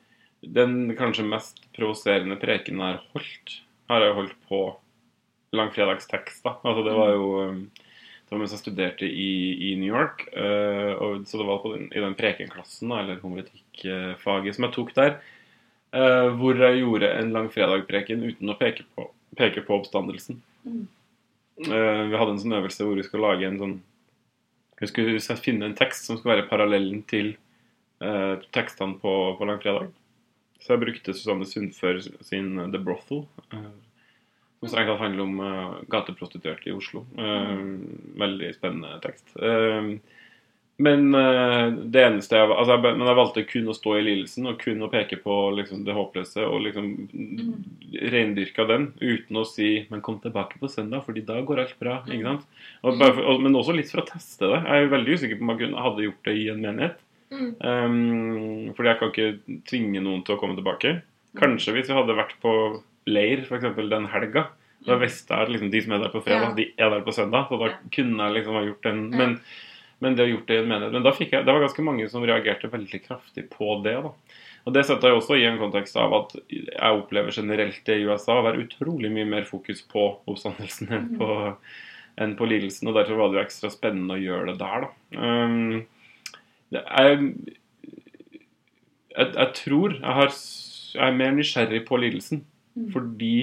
den 0.55 0.75
kanskje 0.99 1.27
mest 1.27 1.61
provoserende 1.75 2.37
preken 2.39 2.81
jeg 2.81 2.97
har 2.97 3.03
holdt, 3.13 3.55
har 3.91 4.05
jeg 4.05 4.17
holdt 4.19 4.37
på 4.49 4.61
langfredagstekst. 5.55 6.43
da. 6.45 6.55
Altså 6.63 6.85
det 6.87 6.95
var 6.95 7.13
jo 7.15 7.27
um, 7.49 7.61
det 8.25 8.33
var 8.33 8.41
mens 8.41 8.53
jeg 8.55 8.63
studerte 8.63 9.05
i, 9.05 9.31
i 9.69 9.71
New 9.77 9.91
York. 9.91 10.23
Uh, 10.33 10.97
og, 10.97 11.25
så 11.29 11.37
det 11.37 11.45
var 11.45 11.59
på 11.61 11.75
den, 11.75 11.89
i 11.93 12.01
den 12.01 12.15
prekenklassen, 12.17 12.89
da, 12.89 13.03
eller 13.03 13.19
homiletikkfaget 13.21 14.57
som 14.57 14.65
jeg 14.65 14.73
tok 14.73 14.93
der, 14.97 15.19
uh, 15.93 16.31
hvor 16.39 16.57
jeg 16.57 16.79
gjorde 16.81 17.11
en 17.19 17.33
langfredagpreken 17.35 18.25
uten 18.25 18.49
å 18.49 18.57
peke 18.57 18.87
på, 18.97 19.05
peke 19.37 19.61
på 19.67 19.77
oppstandelsen. 19.77 20.41
Mm. 20.65 20.87
Uh, 21.69 22.01
vi 22.09 22.17
hadde 22.17 22.31
en 22.33 22.41
sånn 22.41 22.57
øvelse 22.57 22.87
hvor 22.87 22.97
vi 22.97 23.05
skulle 23.05 23.29
lage 23.29 23.47
en 23.47 23.61
sånn 23.61 23.75
Vi 24.81 24.89
skulle 24.89 25.37
finne 25.39 25.69
en 25.69 25.77
tekst 25.77 26.03
som 26.03 26.17
skulle 26.17 26.33
være 26.33 26.49
parallellen 26.49 27.05
til 27.07 27.37
tekstene 28.51 28.97
på, 28.99 29.11
på 29.39 29.45
langfredag. 29.47 29.85
Så 30.59 30.73
jeg 30.73 30.81
brukte 30.81 31.13
Susanne 31.15 31.47
Sundfør 31.47 32.01
sin 32.27 32.57
The 32.73 32.81
Brothel. 32.83 33.21
Som 34.65 34.73
strengt 34.73 34.91
tatt 34.91 35.01
handler 35.03 35.23
om 35.25 35.39
uh, 35.39 35.79
gateprostituerte 35.91 36.69
i 36.71 36.75
Oslo. 36.75 37.05
Eh, 37.19 37.55
veldig 38.19 38.51
spennende 38.57 38.99
tekst. 39.03 39.29
Uh, 39.37 39.97
men 40.75 41.05
det 41.87 42.01
eneste 42.03 42.35
jeg, 42.35 42.49
altså 42.51 42.73
jeg, 42.75 42.95
men 42.99 43.07
jeg 43.07 43.15
valgte 43.15 43.43
kun 43.47 43.69
å 43.71 43.75
stå 43.77 43.93
i 43.95 44.01
lidelsen 44.03 44.49
og 44.51 44.57
kun 44.59 44.83
å 44.83 44.89
peke 44.91 45.21
på 45.23 45.35
liksom, 45.55 45.85
det 45.87 45.95
håpløse 45.95 46.43
og 46.43 46.65
liksom 46.65 46.89
reindyrka 48.11 48.65
den 48.67 48.89
uten 48.99 49.39
å 49.39 49.45
si 49.47 49.85
'men 49.87 50.03
kom 50.03 50.17
tilbake 50.19 50.59
på 50.59 50.67
søndag, 50.67 51.05
fordi 51.07 51.23
da 51.23 51.39
går 51.39 51.61
alt 51.63 51.79
bra'. 51.79 52.01
ikke 52.11 52.27
sant? 52.27 52.43
Og 52.83 52.99
for, 52.99 53.23
og, 53.23 53.39
men 53.45 53.55
også 53.55 53.77
litt 53.77 53.87
for 53.87 54.03
å 54.03 54.09
teste 54.09 54.51
det. 54.51 54.59
Jeg 54.67 54.83
er 54.83 54.91
veldig 54.97 55.15
usikker 55.15 55.39
på 55.39 55.47
om 55.47 55.53
jeg 55.55 55.61
kunne, 55.63 55.85
hadde 55.87 56.07
gjort 56.09 56.27
det 56.27 56.35
i 56.35 56.45
en 56.51 56.61
menighet. 56.67 56.99
Mm. 57.31 57.51
Um, 57.63 58.73
fordi 58.75 58.91
jeg 58.91 58.99
kan 58.99 59.13
ikke 59.13 59.59
tvinge 59.69 60.03
noen 60.03 60.25
til 60.25 60.35
å 60.35 60.41
komme 60.41 60.57
tilbake. 60.59 60.97
Kanskje 61.39 61.75
hvis 61.75 61.89
vi 61.89 61.97
hadde 61.97 62.17
vært 62.17 62.35
på 62.43 62.51
leir 63.07 63.43
eksempel 63.45 63.89
den 63.89 64.07
helga. 64.11 64.47
Da 64.85 64.97
visste 65.01 65.33
jeg 65.33 65.47
at 65.47 65.49
liksom, 65.53 65.71
de 65.73 65.81
som 65.81 65.93
er 65.95 66.03
der 66.03 66.11
på 66.13 66.21
fredag, 66.25 66.49
Ja. 66.51 66.55
de 66.57 66.65
er 66.77 66.89
der 66.93 67.01
på 67.05 67.13
søndag. 67.13 67.47
Så 67.49 67.57
da 67.59 67.71
Ja. 67.71 67.77
kunne 67.91 68.23
jeg 68.27 68.33
liksom 68.39 68.53
ha 68.53 68.63
gjort 68.65 68.83
den. 68.83 69.11
Ja. 69.11 69.17
Men, 69.17 69.39
men 70.01 70.15
det 70.15 70.25
å 70.27 70.31
gjort 70.33 70.47
det 70.47 70.55
i 70.57 70.61
en 70.61 70.67
menighet 70.69 70.91
Men 70.93 71.03
da 71.03 71.11
fikk 71.11 71.31
jeg, 71.31 71.45
det 71.45 71.53
var 71.53 71.61
ganske 71.63 71.83
mange 71.83 72.09
som 72.09 72.21
reagerte 72.23 72.69
veldig 72.69 72.99
kraftig 73.07 73.49
på 73.49 73.81
det. 73.83 73.95
da. 74.03 74.11
Og 74.67 74.73
det 74.73 74.85
setter 74.85 75.09
jeg 75.09 75.17
også 75.19 75.37
i 75.37 75.45
en 75.45 75.57
kontekst 75.61 75.95
av 76.01 76.13
at 76.13 76.35
jeg 76.49 76.99
opplever 76.99 77.31
generelt 77.31 77.83
det 77.85 77.99
i 77.99 78.05
USA 78.05 78.39
å 78.39 78.43
være 78.45 78.63
utrolig 78.65 79.11
mye 79.13 79.25
mer 79.29 79.43
fokus 79.45 79.81
på 79.81 80.19
oppstandelsen 80.27 80.89
enn 80.91 81.17
på, 81.17 81.55
enn 82.17 82.35
på 82.35 82.47
lidelsen. 82.49 82.87
Og 82.89 82.95
derfor 82.95 83.15
var 83.19 83.29
det 83.29 83.37
jo 83.39 83.45
ekstra 83.45 83.69
spennende 83.69 84.17
å 84.17 84.21
gjøre 84.21 84.47
det 84.53 84.57
der, 84.59 84.87
da. 84.87 84.89
Um, 85.21 85.85
er, 86.73 87.15
jeg, 89.15 89.27
jeg 89.37 89.53
tror 89.61 89.93
jeg, 89.93 90.13
har, 90.17 90.33
jeg 90.33 91.07
er 91.07 91.17
mer 91.19 91.31
nysgjerrig 91.37 91.85
på 91.87 91.99
lidelsen. 92.01 92.43
Mm. 92.75 92.89
Fordi 92.93 93.35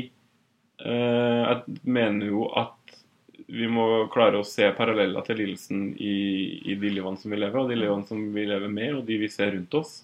eh, 0.84 1.42
jeg 1.42 1.80
mener 1.84 2.32
jo 2.32 2.46
at 2.58 2.78
vi 3.52 3.66
må 3.68 4.06
klare 4.12 4.40
å 4.40 4.46
se 4.46 4.68
paralleller 4.76 5.24
til 5.26 5.42
lidelsen 5.42 5.90
i, 6.00 6.14
i 6.72 6.76
de 6.80 6.92
livene 6.94 7.20
som 7.20 7.32
vi 7.32 7.40
lever, 7.40 7.60
og 7.60 7.72
de 7.72 7.76
livene 7.76 8.08
som 8.08 8.22
vi 8.32 8.46
lever 8.48 8.72
med, 8.72 8.94
og 8.96 9.04
de 9.08 9.18
vi 9.20 9.28
ser 9.32 9.52
rundt 9.56 9.76
oss. 9.76 9.98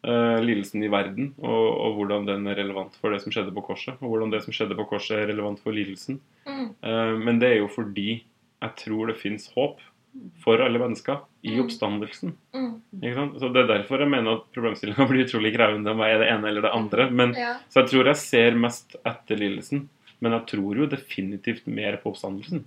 Eh, 0.00 0.38
lidelsen 0.40 0.82
i 0.82 0.88
verden, 0.88 1.34
og, 1.44 1.66
og 1.84 1.98
hvordan 1.98 2.24
den 2.24 2.48
er 2.48 2.56
relevant 2.62 2.94
for 3.02 3.12
det 3.12 3.20
som 3.20 3.34
skjedde 3.34 3.52
på 3.52 3.66
korset. 3.66 4.00
Og 4.00 4.14
hvordan 4.14 4.32
det 4.32 4.40
som 4.46 4.54
skjedde 4.56 4.78
på 4.78 4.88
korset 4.94 5.18
er 5.18 5.28
relevant 5.28 5.60
for 5.60 5.76
lidelsen. 5.76 6.18
Mm. 6.48 6.70
Eh, 6.72 7.14
men 7.20 7.40
det 7.42 7.50
er 7.52 7.58
jo 7.60 7.70
fordi 7.70 8.08
jeg 8.60 8.76
tror 8.80 9.10
det 9.10 9.20
fins 9.20 9.46
håp 9.54 9.80
for 10.42 10.60
alle 10.60 10.78
mennesker 10.82 11.20
i 11.46 11.54
Mm. 11.54 11.60
oppstandelsen. 11.64 12.32
Mm. 12.54 12.80
Så 13.38 13.52
Det 13.52 13.62
er 13.62 13.68
derfor 13.78 13.98
jeg 14.00 14.08
mener 14.10 14.32
at 14.38 14.52
problemstillinga 14.52 15.06
blir 15.10 15.24
utrolig 15.24 15.54
krevende 15.54 15.90
om 15.90 15.98
jeg 16.02 16.14
er 16.14 16.18
det 16.24 16.28
ene 16.32 16.48
eller 16.48 16.62
det 16.62 16.72
andre. 16.74 17.10
Men, 17.10 17.34
Ja. 17.34 17.54
så 17.70 17.82
jeg 17.82 17.90
tror 17.92 18.04
jeg 18.10 18.16
ser 18.16 18.50
mest 18.58 18.96
etter 19.06 19.36
lidelsen, 19.38 19.88
men 20.20 20.32
jeg 20.32 20.46
tror 20.46 20.76
jo 20.76 20.86
definitivt 20.86 21.66
mer 21.66 21.96
på 22.02 22.10
oppstandelsen. 22.12 22.64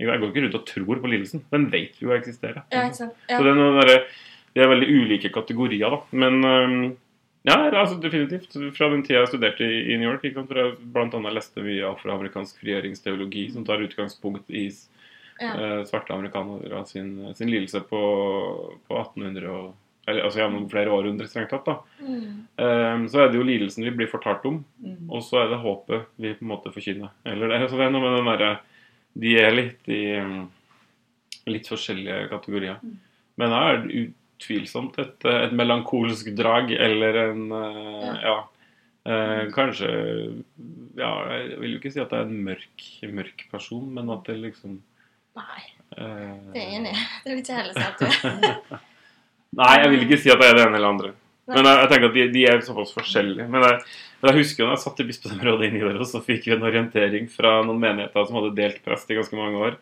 Jeg 0.00 0.06
går 0.20 0.30
ikke 0.30 0.42
rundt 0.46 0.54
og 0.54 0.66
tror 0.66 1.00
på 1.02 1.10
lidelsen. 1.10 1.42
Den 1.50 1.68
vet 1.70 1.98
vi 1.98 2.06
jo 2.06 2.14
eksisterer. 2.14 2.62
ja, 2.72 2.88
sant. 2.90 3.12
Så 3.28 3.42
det 3.42 3.50
er, 3.50 3.86
der, 3.86 4.04
det 4.54 4.62
er 4.64 4.68
veldig 4.70 4.88
ulike 4.88 5.32
kategorier, 5.34 5.90
da. 5.90 6.00
Men 6.12 6.96
ja, 7.44 7.56
altså 7.70 8.00
definitivt. 8.00 8.52
Fra 8.76 8.88
den 8.90 9.02
tida 9.02 9.20
jeg 9.24 9.28
studerte 9.32 9.64
i, 9.64 9.96
New 9.96 10.10
York, 10.10 10.22
ikke 10.24 10.34
sant? 10.40 10.48
for 10.48 10.58
jeg 10.60 10.76
annet 11.18 11.34
leste 11.34 11.62
mye 11.64 11.82
afroamerikansk 11.90 12.60
frigjøringsteologi, 12.62 13.50
som 13.52 13.64
tar 13.64 13.82
utgangspunkt 13.82 14.50
i 14.50 14.68
Ja. 15.40 15.52
eh, 15.54 15.84
svarte 15.86 16.14
amerikanere 16.14 16.84
sin, 16.86 17.34
sin 17.34 17.50
lidelse 17.50 17.80
på, 17.88 18.00
på 18.88 18.94
1800- 19.02 19.48
og 19.48 19.74
eller 20.08 20.24
altså 20.24 20.38
gjennom 20.40 20.70
flere 20.72 20.88
århundrer, 20.88 21.26
strengt 21.28 21.50
tatt, 21.52 21.66
da, 21.66 21.74
Mm. 22.00 22.46
Um, 22.56 23.02
så 23.12 23.18
er 23.20 23.28
det 23.28 23.36
jo 23.36 23.42
lidelsen 23.44 23.84
vi 23.84 23.90
blir 23.92 24.08
fortalt 24.08 24.46
om, 24.48 24.64
Mm. 24.82 25.10
og 25.12 25.20
så 25.22 25.42
er 25.42 25.50
det 25.50 25.58
håpet 25.60 26.06
vi 26.16 26.30
på 26.32 26.42
en 26.46 26.48
måte 26.48 26.72
forkynner. 26.72 27.10
Eller 27.26 27.48
det, 27.52 27.68
så 27.68 27.76
det 27.76 27.84
er 27.86 27.90
noe 27.92 28.00
med 28.00 28.16
den 28.16 28.24
derre 28.30 28.58
De 29.18 29.34
er 29.36 29.50
litt 29.52 29.88
i 29.92 30.16
mm, 30.16 30.48
litt 31.52 31.68
forskjellige 31.68 32.30
kategorier. 32.30 32.78
Mm. 32.82 32.96
Men 33.36 33.50
da 33.50 33.60
er 33.68 33.82
det 33.84 33.98
utvilsomt 34.40 34.98
et, 34.98 35.24
et 35.28 35.52
melankolsk 35.52 36.32
drag 36.38 36.72
eller 36.72 37.20
en 37.28 37.52
uh, 37.52 38.18
Ja. 38.22 38.36
eh, 39.04 39.44
kanskje 39.52 40.42
Ja, 40.96 41.12
jeg 41.36 41.60
vil 41.60 41.72
jo 41.76 41.78
ikke 41.82 41.92
si 41.92 42.00
at 42.00 42.08
det 42.10 42.18
er 42.18 42.26
en 42.30 42.44
mørk, 42.48 42.86
mørk 43.12 43.44
person, 43.52 43.92
men 43.92 44.08
at 44.10 44.24
det 44.24 44.38
liksom 44.40 44.80
Nei, 45.38 45.62
eh, 45.96 46.34
det 46.52 46.64
er 46.64 46.76
enig. 46.80 46.92
Det 47.24 47.32
vil 47.32 47.40
ikke 47.42 47.56
heller 47.60 47.78
si 47.78 47.86
at 47.86 48.02
du 48.02 48.06
er. 48.08 48.84
Nei, 49.62 49.72
jeg 49.80 49.90
vil 49.94 50.04
ikke 50.06 50.20
si 50.20 50.32
at 50.34 50.42
det 50.42 50.50
er 50.50 50.58
det 50.58 50.66
ene 50.66 50.76
eller 50.76 50.92
andre. 50.92 51.14
Men 51.48 51.64
jeg, 51.64 51.78
jeg 51.80 51.88
tenker 51.90 52.10
at 52.10 52.16
de, 52.18 52.24
de 52.34 52.42
er 52.44 52.58
såpass 52.66 52.90
forskjellige. 52.92 53.46
Men 53.48 53.64
jeg, 53.64 53.78
men 54.20 54.30
jeg 54.30 54.42
husker 54.42 54.66
da 54.66 54.74
jeg 54.74 54.82
satt 54.82 54.98
i 55.00 55.06
bispedømmerådet 55.08 55.68
i 55.68 55.70
Nidaros, 55.72 56.10
så 56.12 56.20
fikk 56.24 56.50
vi 56.50 56.56
en 56.58 56.66
orientering 56.68 57.30
fra 57.32 57.54
noen 57.64 57.80
menigheter 57.80 58.26
som 58.28 58.36
hadde 58.36 58.56
delt 58.58 58.82
prest 58.84 59.08
i 59.08 59.16
ganske 59.16 59.38
mange 59.38 59.62
år. 59.70 59.78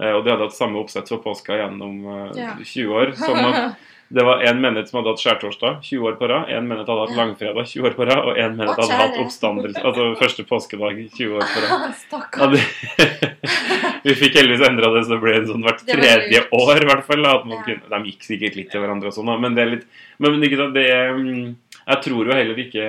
Eh, 0.00 0.12
og 0.16 0.22
de 0.24 0.32
hadde 0.32 0.46
hatt 0.46 0.56
samme 0.56 0.80
oppsett 0.80 1.10
for 1.12 1.20
påska 1.24 1.58
gjennom 1.60 1.98
eh, 2.08 2.38
Ja. 2.40 2.54
20 2.56 2.96
år. 2.96 3.12
Sånn 3.20 3.42
at 3.44 3.76
det 4.12 4.24
var 4.26 4.42
en 4.44 4.58
menighet 4.60 4.90
som 4.90 4.98
hadde 4.98 5.12
hatt 5.14 5.22
skjærtorsdag 5.22 5.78
20 5.86 6.08
år 6.10 6.16
på 6.20 6.28
rad, 6.28 6.50
en 6.52 6.66
menighet 6.68 6.90
hadde 6.92 7.04
hatt 7.06 7.16
langfredag 7.16 7.68
20 7.70 7.88
år 7.88 7.94
på 7.96 8.06
rad, 8.08 8.20
og 8.28 8.40
en 8.42 8.58
menighet 8.58 8.82
hadde 8.82 8.98
hatt 8.98 9.18
oppstandelse, 9.22 9.82
altså 9.88 10.08
første 10.20 10.44
påskedag 10.48 11.00
20 11.16 11.38
år 11.38 11.46
på 11.54 11.62
rad. 11.64 11.70
Ja, 12.42 12.48
vi 14.04 14.14
fikk 14.18 14.36
heldigvis 14.36 14.64
endra 14.66 14.90
det, 14.92 15.04
så 15.06 15.14
det 15.14 15.20
ble 15.22 15.34
en 15.38 15.48
sånn 15.48 15.64
hvert 15.64 15.82
tredje 15.88 16.42
år. 16.58 16.72
i 16.82 16.88
hvert 16.90 17.04
fall, 17.06 17.26
at 17.28 17.46
man 17.48 17.62
kunne, 17.64 17.88
De 17.92 18.10
gikk 18.10 18.26
sikkert 18.26 18.58
litt 18.58 18.70
til 18.72 18.82
hverandre, 18.84 19.12
og 19.12 19.16
sånn, 19.16 19.32
men 19.40 19.56
det 19.56 19.64
er 19.64 19.72
litt 19.76 19.86
Men, 20.20 20.42
ikke 20.44 20.60
sant, 20.60 20.76
det 20.76 20.86
mm, 21.16 21.44
Jeg 21.86 22.04
tror 22.08 22.28
jo 22.28 22.36
heller 22.36 22.62
ikke 22.66 22.88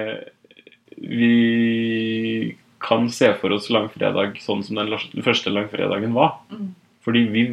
vi 1.03 2.55
kan 2.83 3.07
se 3.09 3.31
for 3.39 3.55
oss 3.55 3.69
langfredag 3.73 4.37
sånn 4.43 4.61
som 4.65 4.77
den 4.77 5.25
første 5.25 5.51
langfredagen 5.51 6.13
var. 6.15 6.35
Mm. 6.51 6.73
Fordi 7.03 7.23
vi 7.31 7.43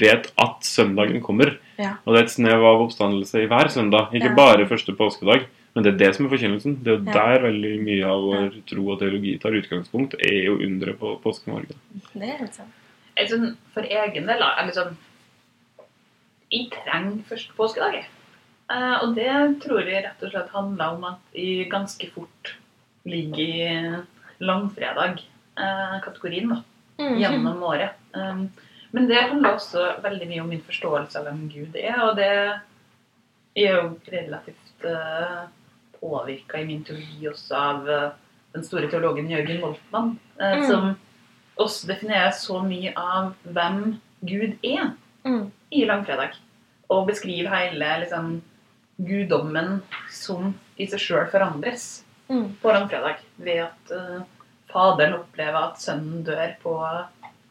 vet 0.00 0.30
at 0.40 0.66
søndagen 0.66 1.22
kommer. 1.24 1.54
Ja. 1.78 1.96
Og 2.06 2.14
det 2.14 2.20
er 2.20 2.24
et 2.24 2.30
snev 2.34 2.64
av 2.64 2.80
oppstandelse 2.84 3.42
i 3.42 3.46
hver 3.50 3.68
søndag. 3.72 4.12
Ikke 4.14 4.30
Ja. 4.30 4.34
bare 4.34 4.66
første 4.66 4.92
påskedag. 4.96 5.46
Men 5.74 5.82
det 5.82 5.94
er 5.94 5.98
det 5.98 6.14
som 6.14 6.26
er 6.26 6.30
forkynnelsen. 6.30 6.82
Det 6.84 6.92
er 6.92 6.96
jo 6.98 7.04
Ja. 7.04 7.12
der 7.12 7.38
veldig 7.42 7.80
mye 7.82 8.04
av 8.06 8.20
vår 8.22 8.50
tro 8.66 8.90
og 8.92 8.98
teologi 9.00 9.38
tar 9.40 9.50
utgangspunkt. 9.52 10.14
er 10.20 10.44
jo 10.44 10.58
underet 10.58 10.98
på 10.98 11.16
påskemorgen. 11.20 11.74
Det 12.14 12.22
er 12.22 12.36
helt 12.38 12.54
sant. 12.54 12.68
Sånn, 13.16 13.56
for 13.72 13.82
egen 13.82 14.26
del, 14.26 14.38
da, 14.38 14.54
er 14.58 14.66
liksom 14.66 14.96
Jeg 16.52 16.70
trenger 16.70 17.22
første 17.24 17.52
påskedag, 17.56 17.92
jeg. 17.92 18.04
Eh, 18.70 18.98
og 19.02 19.14
det 19.14 19.60
tror 19.60 19.80
jeg 19.84 20.04
rett 20.04 20.22
og 20.22 20.30
slett 20.30 20.48
handler 20.50 20.88
om 20.94 21.04
at 21.04 21.18
jeg 21.34 21.68
ganske 21.70 22.10
fort 22.12 22.54
ligger 23.04 23.38
i 23.38 23.96
langfredag-kategorien, 24.40 26.48
da. 26.48 26.62
Mm. 26.98 27.18
Gjennom 27.18 27.62
året. 27.62 27.90
Um, 28.14 28.50
men 28.94 29.08
det 29.10 29.18
handler 29.26 29.56
også 29.56 29.88
veldig 30.04 30.28
mye 30.30 30.42
om 30.44 30.48
min 30.54 30.62
forståelse 30.62 31.18
av 31.18 31.26
hvem 31.26 31.48
Gud 31.50 31.76
er, 31.80 31.96
og 32.04 32.14
det 32.20 32.28
er 33.58 33.74
jo 33.74 33.88
relativt 34.12 34.86
uh, 34.86 35.46
påvirka 36.00 36.60
i 36.60 36.66
min 36.68 36.84
teori 36.84 37.26
også 37.30 37.56
av 37.56 37.88
eh, 37.90 38.10
den 38.54 38.64
store 38.66 38.90
teologen 38.92 39.30
Jørgen 39.30 39.60
Moltmann, 39.62 40.10
eh, 40.40 40.58
Mm. 40.58 40.66
som 40.68 40.90
også 41.56 41.86
definerer 41.88 42.30
så 42.36 42.60
mye 42.66 42.92
av 42.96 43.34
hvem 43.46 43.96
Gud 44.22 44.58
er 44.62 44.92
Mm. 45.24 45.50
i 45.72 45.84
langfredag. 45.88 46.34
Og 46.90 47.06
beskriver 47.08 47.48
hele 47.54 47.88
liksom, 48.02 48.42
guddommen 49.00 49.82
som 50.10 50.54
i 50.78 50.86
seg 50.86 51.00
sjøl 51.00 51.30
forandres 51.32 52.04
Mm. 52.28 52.56
på 52.62 52.68
langfredag. 52.72 53.16
Ved 53.38 53.64
at 53.64 53.90
uh, 53.96 54.22
Faderen 54.68 55.14
opplever 55.14 55.70
at 55.70 55.78
sønnen 55.78 56.24
dør 56.24 56.56
på 56.62 56.74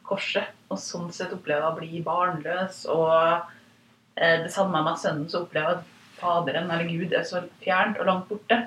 korset, 0.07 0.51
og 0.71 0.79
sånn 0.81 1.11
sett 1.15 1.33
opplever 1.35 1.69
å 1.69 1.77
bli 1.77 2.01
barnløs. 2.05 2.83
Og 2.91 3.13
eh, 4.17 4.43
det 4.45 4.51
samme 4.53 4.83
med 4.85 4.99
sønnen 5.01 5.29
så 5.31 5.43
opplever 5.43 5.79
at 5.79 5.89
Faderen 6.23 6.69
eller 6.71 6.87
Gud 6.87 7.13
er 7.15 7.25
så 7.27 7.41
fjernt 7.63 7.99
og 7.99 8.07
langt 8.07 8.29
borte. 8.29 8.61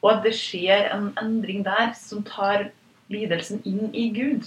Og 0.00 0.12
at 0.12 0.22
det 0.24 0.36
skjer 0.38 0.88
en 0.94 1.10
endring 1.20 1.64
der 1.66 1.92
som 1.98 2.22
tar 2.26 2.70
lidelsen 3.12 3.60
inn 3.68 3.90
i 3.96 4.08
Gud. 4.14 4.46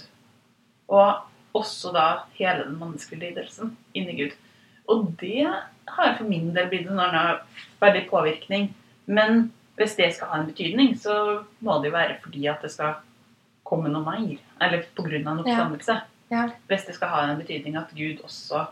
Og 0.88 1.24
også 1.54 1.92
da 1.94 2.06
hele 2.38 2.64
den 2.66 2.78
menneskelige 2.80 3.30
lidelsen 3.30 3.74
inn 3.94 4.08
i 4.10 4.16
Gud. 4.22 4.32
Og 4.90 5.12
det 5.20 5.44
har 5.44 6.16
for 6.16 6.26
min 6.28 6.50
del 6.56 6.70
blitt 6.72 6.88
en 6.90 7.00
annen 7.00 7.44
veldig 7.82 8.06
påvirkning. 8.10 8.72
Men 9.06 9.48
hvis 9.78 9.96
det 9.98 10.10
skal 10.16 10.32
ha 10.32 10.40
en 10.40 10.48
betydning, 10.50 10.94
så 10.98 11.44
må 11.64 11.78
det 11.80 11.90
jo 11.90 11.98
være 11.98 12.18
fordi 12.24 12.48
at 12.50 12.64
det 12.64 12.72
skal 12.74 12.98
komme 13.66 13.92
noe 13.92 14.04
mer. 14.06 14.42
Eller 14.62 14.84
pga. 14.96 15.20
en 15.20 15.44
oppstandelse. 15.44 16.00
Ja. 16.00 16.13
Hvis 16.68 16.86
det 16.88 16.96
skal 16.96 17.12
ha 17.12 17.24
en 17.26 17.40
betydning 17.40 17.76
at 17.78 17.92
Gud 17.96 18.22
også 18.24 18.64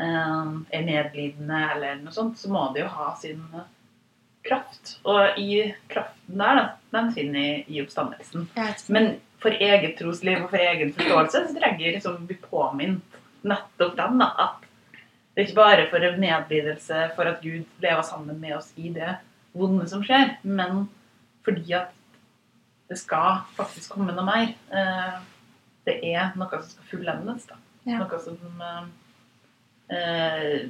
eh, 0.00 0.50
er 0.76 0.86
medlidende 0.86 1.62
eller 1.74 2.02
noe 2.02 2.14
sånt, 2.14 2.38
så 2.40 2.50
må 2.52 2.68
det 2.74 2.84
jo 2.84 2.90
ha 2.92 3.12
sin 3.20 3.42
eh, 3.54 3.68
kraft. 4.46 4.96
Og 5.08 5.38
i 5.40 5.72
kraften 5.92 6.42
der, 6.42 6.60
da, 6.60 6.66
den 6.96 7.12
finner 7.16 7.40
jeg 7.40 7.64
i 7.68 7.80
oppstandelsen. 7.82 8.48
Men 8.94 9.16
for 9.42 9.56
eget 9.56 9.98
trosliv 9.98 10.44
og 10.44 10.52
for 10.52 10.62
egen 10.62 10.92
forståelse 10.96 11.42
så 11.48 11.58
trenger 11.58 11.84
jeg 11.84 11.98
liksom 11.98 12.20
å 12.20 12.28
bli 12.28 12.38
påminnet 12.40 13.20
nettopp 13.46 13.96
den. 13.98 14.20
da, 14.22 14.30
At 14.46 14.66
det 15.34 15.42
er 15.42 15.48
ikke 15.48 15.60
bare 15.60 15.88
for 15.90 16.06
en 16.06 16.20
medlidelse 16.20 17.02
for 17.16 17.28
at 17.30 17.42
Gud 17.44 17.66
lever 17.82 18.02
sammen 18.06 18.40
med 18.40 18.56
oss 18.56 18.70
i 18.80 18.90
det 18.94 19.18
vonde 19.56 19.86
som 19.88 20.02
skjer, 20.04 20.36
men 20.44 20.86
fordi 21.46 21.74
at 21.76 21.92
det 22.88 22.98
skal 23.00 23.42
faktisk 23.56 23.94
komme 23.94 24.14
noe 24.14 24.26
mer. 24.26 24.52
Eh, 24.70 25.18
Det 25.86 26.00
er 26.04 26.32
noe 26.36 26.50
som 26.50 26.68
skal 26.70 26.88
fullendes. 26.90 27.46
da. 27.46 27.56
Ja. 27.86 27.98
Noe 28.02 28.18
som 28.18 28.62
eh, 29.90 29.96
eh, 29.96 30.68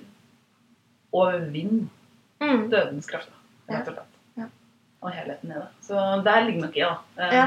overvinner 1.13 1.89
Mm. 2.41 2.69
dødens 2.71 3.07
kraft. 3.09 3.31
rett 3.69 3.89
og 3.89 3.95
slett. 3.95 4.13
Ja. 4.37 4.45
Og 5.03 5.11
helheten 5.11 5.51
i 5.51 5.55
det. 5.55 5.69
Så 5.83 6.23
der 6.25 6.45
ligger 6.45 6.61
nok 6.67 6.77
jeg, 6.77 6.87
da. 7.17 7.23
Eh, 7.25 7.35
Ja. 7.35 7.47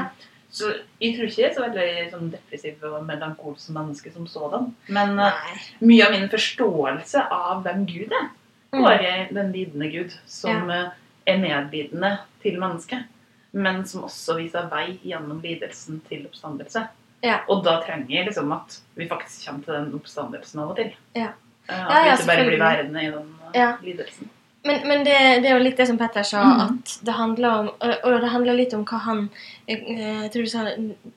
Så 0.52 0.64
jeg 1.00 1.14
tror 1.16 1.26
ikke 1.28 1.42
jeg 1.42 1.50
er 1.50 1.54
så 1.54 1.62
veldig 1.62 2.10
sånn, 2.12 2.30
depressiv 2.32 2.82
og 2.84 3.04
melankolsk 3.06 3.60
som 3.60 3.74
menneske 3.76 4.12
som 4.12 4.26
sådan. 4.26 4.74
Men 4.88 5.10
eh, 5.18 5.30
Nei. 5.30 5.60
mye 5.80 6.06
av 6.06 6.10
min 6.12 6.28
forståelse 6.28 7.22
av 7.30 7.62
hvem 7.64 7.86
Gud 7.86 8.12
er, 8.12 8.28
Mm. 8.72 8.82
går 8.82 9.00
i 9.00 9.28
den 9.34 9.52
lidende 9.52 9.90
Gud, 9.92 10.12
som 10.26 10.68
ja. 10.68 10.90
er 11.26 11.38
medlidende 11.38 12.18
til 12.42 12.58
mennesket, 12.58 13.04
men 13.52 13.84
som 13.86 14.02
også 14.04 14.36
viser 14.36 14.68
vei 14.70 14.98
gjennom 15.04 15.40
lidelsen 15.42 16.00
til 16.08 16.26
oppstandelse. 16.26 16.88
Ja. 17.20 17.40
Og 17.52 17.64
da 17.64 17.78
trenger 17.84 18.10
jeg 18.14 18.26
liksom 18.30 18.52
at 18.56 18.80
vi 18.96 19.06
faktisk 19.08 19.46
kommer 19.48 19.64
til 19.66 19.76
den 19.76 19.94
oppstandelsen 19.98 20.60
av 20.62 20.72
og 20.72 20.76
til. 20.80 20.92
Ja. 21.18 21.32
Eh, 21.68 21.86
At 21.86 22.04
vi 22.04 22.12
ikke 22.14 22.28
bare 22.30 22.46
blir 22.48 22.62
værende 22.62 23.02
i 23.04 23.10
den 23.12 23.32
eh, 23.44 23.60
Ja. 23.60 23.72
lidelsen. 23.82 24.30
Men, 24.64 24.82
men 24.88 25.04
det, 25.04 25.16
det 25.40 25.48
er 25.48 25.56
jo 25.56 25.64
litt 25.64 25.78
det 25.80 25.86
som 25.88 25.96
Petter 25.96 26.24
sa, 26.26 26.42
mm. 26.44 26.60
at 26.66 26.98
det 27.06 27.12
handler 27.16 27.48
om 27.48 27.68
Og 27.80 28.16
det 28.20 28.28
handler 28.28 28.58
litt 28.58 28.74
om 28.76 28.82
hva 28.84 28.98
han 29.06 29.22
Jeg, 29.68 29.86
jeg 29.88 30.32
tror 30.34 30.44
du 30.44 30.50
sa 30.52 30.64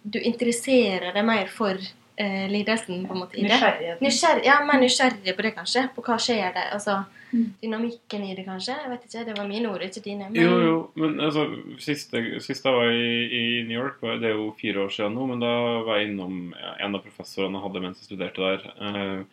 du 0.04 0.20
interesserer 0.20 1.12
deg 1.12 1.26
mer 1.28 1.52
for 1.52 1.76
eh, 2.18 2.48
lidelsen 2.52 3.06
på 3.08 3.14
en 3.14 3.20
måte 3.24 3.38
i 3.38 3.42
det. 3.44 3.50
Nysgjerrigheten. 3.52 4.06
Nysgjerrig, 4.08 4.46
ja, 4.46 4.60
mer 4.66 4.80
nysgjerrig 4.82 5.36
på 5.36 5.42
det, 5.42 5.56
kanskje. 5.56 5.90
På 5.96 6.02
hva 6.06 6.18
skjer 6.22 6.54
der. 6.54 6.72
Altså, 6.74 7.04
Mm. 7.34 7.48
Dynamikken 7.64 8.24
i 8.30 8.36
det, 8.38 8.44
kanskje. 8.46 8.76
Jeg 8.78 8.90
vet 8.92 9.06
ikke, 9.08 9.26
Det 9.26 9.38
var 9.40 9.48
mine 9.48 9.66
ord, 9.72 9.82
ikke 9.82 10.04
dine. 10.06 10.30
Men, 10.30 10.36
Jo, 10.38 10.58
jo, 10.62 10.92
men 10.94 11.16
altså, 11.20 11.48
sist 11.80 12.14
jeg 12.14 12.74
var 12.76 12.92
i, 12.94 13.08
i 13.26 13.64
New 13.64 13.80
York, 13.80 13.98
det 14.22 14.30
er 14.30 14.36
jo 14.38 14.52
fire 14.60 14.84
år 14.86 14.92
siden 14.94 15.16
nå, 15.18 15.26
men 15.32 15.40
da 15.42 15.82
var 15.82 15.98
jeg 15.98 16.12
innom 16.12 16.54
ja, 16.54 16.76
en 16.86 16.94
av 16.94 17.02
professorene 17.02 17.58
jeg 17.58 17.64
hadde 17.66 17.82
mens 17.82 17.98
jeg 18.04 18.06
studerte 18.12 18.38
der. 18.38 18.68
Eh, 18.78 19.24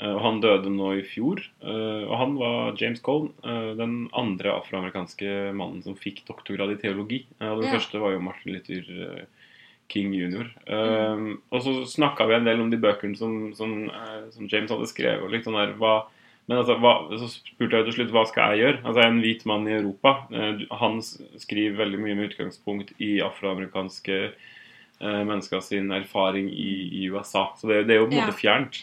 eh, 0.00 0.14
og 0.14 0.20
Han 0.24 0.40
døde 0.40 0.72
nå 0.72 0.94
i 0.96 1.04
fjor, 1.04 1.44
eh, 1.60 2.02
og 2.08 2.16
han 2.16 2.34
var 2.40 2.80
James 2.80 3.00
Cole, 3.04 3.28
eh, 3.44 3.74
den 3.76 4.08
andre 4.16 4.56
afroamerikanske 4.56 5.52
mannen 5.52 5.82
som 5.84 5.94
fikk 6.00 6.24
doktorgrad 6.24 6.72
i 6.72 6.80
teologi. 6.80 7.26
Og 7.42 7.60
den 7.60 7.68
Ja. 7.68 7.76
første 7.76 8.00
var 8.00 8.12
jo 8.16 8.20
Martin 8.24 8.54
Luther 8.56 9.26
King 9.92 10.14
jr. 10.16 10.48
Eh, 10.66 11.24
og 11.50 11.62
så 11.64 11.76
snakka 11.88 12.26
vi 12.30 12.38
en 12.38 12.48
del 12.48 12.62
om 12.64 12.72
de 12.72 12.80
bøkene 12.80 13.18
som, 13.18 13.52
som, 13.56 13.74
uh, 13.92 14.26
som 14.34 14.48
James 14.50 14.72
hadde 14.72 14.90
skrevet. 14.90 15.22
og 15.24 15.32
litt 15.34 15.46
sånn 15.46 15.58
der, 15.60 15.76
hva 15.80 16.04
men 16.44 16.58
altså, 16.60 16.74
hva, 16.76 16.90
så 17.16 17.26
spurte 17.32 17.78
jeg 17.78 17.86
til 17.86 17.94
slutt 17.96 18.10
hva 18.12 18.24
skal 18.28 18.52
jeg 18.52 18.60
gjøre. 18.60 18.80
Altså, 18.82 18.98
jeg 19.00 19.06
er 19.06 19.12
en 19.14 19.22
hvit 19.24 19.44
mann 19.48 19.68
i 19.68 19.76
Europa. 19.78 20.10
Uh, 20.28 20.64
Han 20.82 20.98
skriver 21.00 21.78
veldig 21.78 22.00
mye 22.02 22.16
med 22.18 22.32
utgangspunkt 22.32 22.92
i 23.00 23.14
afroamerikanske 23.24 24.18
eh, 24.24 25.22
mennesker 25.24 25.62
sin 25.64 25.88
erfaring 25.94 26.50
i, 26.52 26.74
i 27.00 27.06
USA. 27.08 27.46
Så 27.56 27.70
det, 27.70 27.86
det 27.88 27.96
er 27.96 28.02
jo 28.02 28.10
på 28.10 28.18
en 28.18 28.26
måte 28.26 28.36
fjernt. 28.36 28.82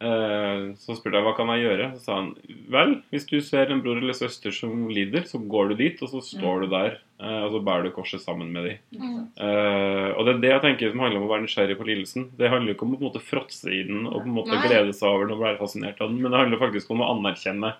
Eh, 0.00 0.62
så 0.80 0.94
spurte 0.96 1.18
jeg 1.18 1.26
hva 1.26 1.34
kan 1.36 1.50
jeg 1.52 1.66
gjøre. 1.66 1.90
Så 1.98 2.06
sa 2.06 2.16
han 2.22 2.30
vel, 2.72 2.94
hvis 3.12 3.26
du 3.28 3.36
ser 3.44 3.72
en 3.72 3.82
bror 3.84 4.00
eller 4.00 4.16
søster 4.16 4.54
som 4.54 4.86
lider, 4.88 5.26
så 5.28 5.40
går 5.42 5.72
du 5.72 5.74
dit, 5.82 6.00
og 6.00 6.12
så 6.14 6.22
står 6.24 6.64
du 6.64 6.72
der. 6.72 6.98
eh, 7.20 7.42
og 7.44 7.52
så 7.52 7.60
bærer 7.66 7.84
du 7.84 7.92
korset 7.92 8.24
sammen 8.24 8.48
med 8.54 8.64
dem. 8.64 8.78
Mm. 8.96 9.20
Eh, 9.36 10.08
og 10.14 10.24
det 10.24 10.34
er 10.34 10.42
det 10.46 10.52
jeg 10.54 10.64
tenker 10.64 10.94
som 10.94 11.04
handler 11.04 11.20
om 11.20 11.28
å 11.28 11.32
være 11.34 11.44
nysgjerrig 11.44 11.76
på 11.76 11.88
lidelsen. 11.90 12.30
Det 12.38 12.48
handler 12.48 12.74
ikke 12.74 12.88
om 12.88 12.96
å 12.96 12.98
på 12.98 13.04
en 13.04 13.10
måte 13.10 13.24
fråtse 13.24 13.68
i 13.68 13.84
den 13.90 14.08
og 14.08 14.22
på 14.22 14.26
en 14.28 14.38
måte 14.40 14.56
Nei. 14.56 14.64
glede 14.66 14.96
seg 14.96 15.12
over 15.12 15.28
den 15.28 15.36
og 15.36 15.44
være 15.44 15.60
fascinert 15.60 16.00
av 16.00 16.08
den, 16.08 16.22
men 16.22 16.32
det 16.32 16.44
handler 16.46 16.64
faktisk 16.64 16.94
om 16.94 17.04
å 17.04 17.12
anerkjenne 17.18 17.74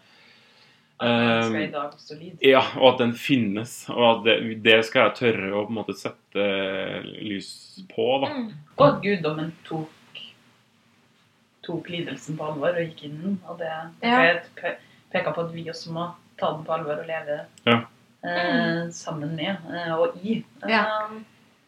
Um, 1.01 1.55
ja, 2.45 2.61
og 2.77 2.87
at 2.91 2.99
den 3.01 3.15
finnes. 3.17 3.87
Og 3.89 4.03
at 4.05 4.27
det, 4.27 4.35
det 4.61 4.75
skal 4.85 5.07
jeg 5.07 5.17
tørre 5.17 5.53
å 5.55 5.63
på 5.65 5.73
en 5.73 5.79
måte 5.79 5.97
sette 5.97 6.49
lys 7.25 7.49
på, 7.89 8.05
da. 8.21 8.29
Mm. 8.35 8.51
Og 8.77 8.85
at 8.85 8.99
guddommen 9.07 9.55
tok, 9.65 9.89
tok 11.63 11.89
lidelsen 11.93 12.37
på 12.39 12.45
alvor 12.53 12.69
og 12.77 12.77
gikk 12.87 13.05
inn 13.05 13.19
i 13.19 13.23
den. 13.25 13.41
Og 13.49 13.59
det, 13.59 13.71
det 14.01 14.09
Ja. 14.09 14.17
kan 14.21 14.41
pe- 14.57 14.77
peke 15.13 15.33
på 15.35 15.45
at 15.45 15.53
vi 15.55 15.65
også 15.71 15.93
må 15.93 16.15
ta 16.39 16.53
den 16.57 16.65
på 16.65 16.73
alvor 16.73 17.01
og 17.01 17.07
leve 17.07 17.41
Ja. 17.67 17.81
eh, 18.25 18.89
sammen 18.91 19.37
med 19.37 19.57
eh, 19.75 19.93
og 19.95 20.17
i. 20.25 20.45
Eh, 20.63 20.69
Ja. 20.71 21.09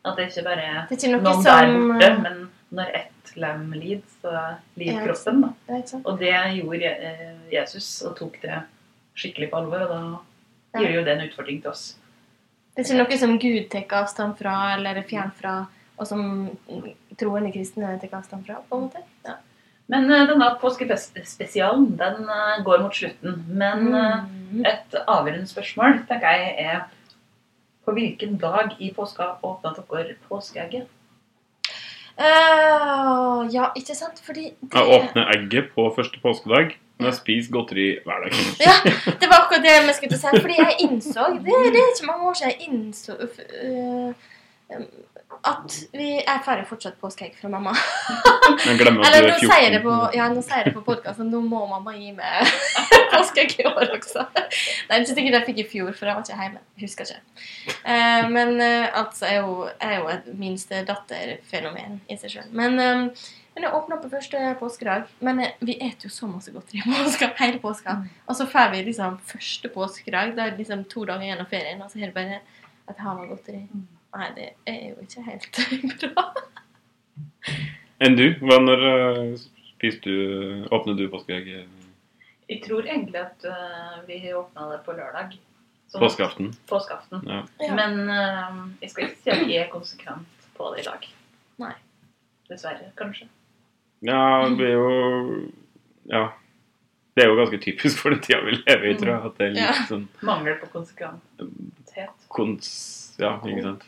At 0.04 0.16
det 0.16 0.30
ikke 0.32 0.44
bare 0.44 0.62
er 0.62 0.86
Det 0.88 0.96
er 1.04 1.08
ikke 1.08 1.12
noe 1.12 1.22
noen 1.22 1.44
der 1.44 1.66
som 1.72 1.88
borte, 1.88 2.22
men 2.22 2.50
når 2.72 2.86
ett 2.94 3.36
lem 3.36 3.72
lider, 3.72 4.02
så 4.22 4.56
lider 4.76 4.92
Ja, 5.00 5.06
kroppen. 5.06 5.40
da. 5.68 6.00
Og 6.04 6.18
det 6.18 6.32
gjorde 6.56 6.82
eh, 6.84 7.36
Jesus, 7.52 8.02
og 8.02 8.16
tok 8.16 8.40
det 8.42 8.62
skikkelig 9.14 9.50
på 9.50 9.56
alvor. 9.58 9.82
Og 9.82 9.88
da 9.88 10.18
Ja. 10.74 10.80
gir 10.80 10.94
jo 10.94 11.04
det 11.04 11.18
en 11.20 11.28
utfordring 11.28 11.60
til 11.62 11.70
oss. 11.70 11.96
Det 12.74 12.90
er 12.90 12.94
ikke 12.94 13.08
noe 13.10 13.18
som 13.18 13.38
Gud 13.38 13.70
tar 13.70 14.02
avstand 14.02 14.36
fra, 14.38 14.74
eller 14.76 14.96
er 14.96 15.02
fjern 15.02 15.30
fra, 15.32 15.66
og 15.98 16.06
som 16.06 16.50
troende 17.18 17.52
kristne 17.52 18.00
tar 18.00 18.08
avstand 18.18 18.46
fra, 18.46 18.54
på 18.70 18.76
en 18.76 18.88
måte. 18.88 19.02
Ja. 19.24 19.34
Men 19.92 20.08
eh, 20.10 20.26
denne 20.30 20.48
påskespesialen 20.62 21.90
den 22.00 22.22
eh, 22.24 22.62
går 22.64 22.86
mot 22.86 22.96
slutten. 22.96 23.42
Men 23.48 23.90
eh, 23.94 24.22
Mm. 24.52 24.66
et 24.68 24.96
avgjørende 25.08 25.48
spørsmål 25.48 26.02
tenker 26.08 26.34
jeg 26.36 26.54
er 26.60 26.80
på 27.86 27.94
hvilken 27.96 28.34
dag 28.36 28.74
i 28.84 28.90
påska 28.92 29.38
åpna 29.42 29.72
dere 29.78 30.16
påskeegget? 30.28 30.90
Uh, 32.20 33.48
ja, 33.48 33.70
ikke 33.72 33.94
sant? 33.96 34.20
Fordi 34.20 34.50
det, 34.60 34.74
Jeg 34.74 34.98
åpner 34.98 35.30
egget 35.32 35.70
på 35.74 35.86
første 35.96 36.20
påskedag, 36.20 36.76
men 36.98 37.08
jeg 37.08 37.14
spiser 37.14 37.54
godteri 37.54 37.86
hver 38.04 38.26
dag. 38.26 38.36
Ja, 38.66 38.74
det 39.22 39.30
var 39.30 39.46
akkurat 39.46 39.64
det 39.64 39.78
vi 39.88 39.94
skulle 39.96 40.18
si. 40.20 40.34
Fordi 40.44 40.58
jeg 40.58 40.76
innså 40.84 41.30
Det, 41.38 41.56
det 41.72 41.80
er 41.80 41.88
ikke 41.94 42.10
mange 42.10 42.28
år 42.28 42.36
siden 42.42 42.52
jeg 42.52 42.68
innså 42.68 43.16
uh, 43.16 44.12
um, 44.76 44.86
at 45.42 45.74
vi 45.92 46.08
Jeg 46.20 46.42
får 46.44 46.62
fortsatt 46.68 46.98
påskeegg 47.02 47.34
fra 47.38 47.48
mamma. 47.50 47.72
Men 48.66 48.78
glemmer 48.78 49.02
at 49.02 49.16
Eller 49.16 49.26
du 49.26 49.32
er 49.32 49.40
14. 49.40 49.50
sier 49.50 49.64
jeg 49.64 49.74
det 49.74 49.82
på, 49.82 49.94
ja, 50.14 50.28
nå 50.30 50.42
sier 50.44 50.60
jeg 50.60 50.68
det 50.70 50.74
på 50.76 50.84
podkasten. 50.86 51.30
Nå 51.32 51.40
må 51.42 51.64
mamma 51.70 51.94
gi 51.96 52.12
meg 52.14 52.52
påskeegg 53.14 53.56
i 53.58 53.66
år 53.70 53.94
også. 53.96 54.24
Det 54.36 54.46
er 54.94 55.02
ikke 55.02 55.16
sikkert 55.16 55.38
jeg 55.38 55.46
fikk 55.48 55.62
i 55.64 55.68
fjor, 55.74 55.92
for 55.98 56.10
jeg 56.10 56.18
var 56.18 56.26
ikke 56.26 56.40
hjemme. 56.44 56.62
Husker 56.82 57.10
ikke. 57.10 57.46
Uh, 57.82 58.30
men 58.30 58.54
uh, 58.62 58.98
altså 59.02 59.28
er 59.28 59.38
jo, 59.40 59.56
er 59.82 59.96
jo 59.98 60.10
et 60.12 60.28
minstedatterfenomen 60.44 61.98
i 62.06 62.18
seg 62.20 62.36
sjøl. 62.36 62.52
Men, 62.54 62.78
um, 62.78 63.08
men 63.56 63.66
jeg 63.66 63.74
åpna 63.78 63.98
på 64.02 64.10
første 64.12 64.42
påskedag. 64.60 65.08
Men 65.26 65.42
vi 65.58 65.74
eter 65.78 66.06
jo 66.06 66.12
så 66.14 66.30
masse 66.30 66.54
godteri 66.54 66.84
i 66.84 67.00
påska, 67.02 67.32
hele 67.40 67.58
påska. 67.62 67.98
Og 68.28 68.38
så 68.38 68.46
får 68.50 68.70
vi 68.76 68.84
liksom 68.92 69.18
første 69.26 69.72
påskedag. 69.74 70.36
Det 70.38 70.46
er 70.46 70.54
liksom 70.60 70.86
to 70.92 71.02
dager 71.10 71.26
igjen 71.26 71.42
av 71.42 71.50
ferien, 71.50 71.82
og 71.82 71.90
så 71.90 71.98
er 71.98 72.12
det 72.12 72.16
bare 72.20 72.40
et 72.90 73.02
hav 73.02 73.18
av 73.18 73.26
godteri. 73.34 73.66
Nei, 74.12 74.28
det 74.36 74.48
er 74.68 74.80
jo 74.90 74.96
ikke 75.06 75.22
helt 75.24 75.60
bra. 76.02 76.24
Enn 78.02 78.16
du? 78.18 78.26
Hva 78.42 78.58
når 78.62 78.82
spiste 79.40 79.70
spiser 79.72 80.02
du 80.04 80.66
Åpner 80.74 80.94
du 80.98 81.06
påskeegg 81.10 81.48
Jeg 82.50 82.58
tror 82.66 82.84
egentlig 82.86 83.18
at 83.22 83.46
eh, 83.48 83.96
vi 84.06 84.18
åpna 84.36 84.68
det 84.72 84.80
på 84.86 84.94
lørdag. 84.94 85.32
Sånn- 85.92 86.02
påskeaften? 86.04 86.50
Påskeaften. 86.70 87.24
Ja. 87.28 87.40
Men 87.76 87.98
uh, 88.08 88.60
jeg 88.82 88.90
skal 88.92 89.08
ikke 89.08 89.18
si 89.24 89.32
at 89.32 89.42
jeg 89.48 89.64
er 89.66 89.72
konsekvent 89.72 90.46
på 90.56 90.68
det 90.74 90.84
i 90.84 90.86
dag. 90.86 91.08
Nei. 91.62 91.72
Dessverre, 92.48 92.90
kanskje. 92.98 93.26
ja, 94.04 94.20
det 94.58 94.68
er 94.70 94.76
jo 94.76 95.50
Ja. 96.12 96.22
Det 97.14 97.24
er 97.24 97.28
jo 97.28 97.36
ganske 97.36 97.58
typisk 97.60 97.98
for 98.00 98.14
den 98.14 98.22
tida 98.24 98.38
vi 98.40 98.54
lever 98.56 98.86
i, 98.88 98.94
tror 98.96 99.10
jeg. 99.12 99.24
At 99.28 99.34
det 99.38 99.46
er 99.46 99.50
litt 99.52 99.66
Ja. 99.66 99.72
sånn 99.88 100.06
Mangel 100.24 100.54
på 100.62 100.70
konsekventhet. 100.72 102.28
kons... 102.32 102.70
Ja, 103.20 103.34
ikke 103.44 103.62
sant? 103.66 103.84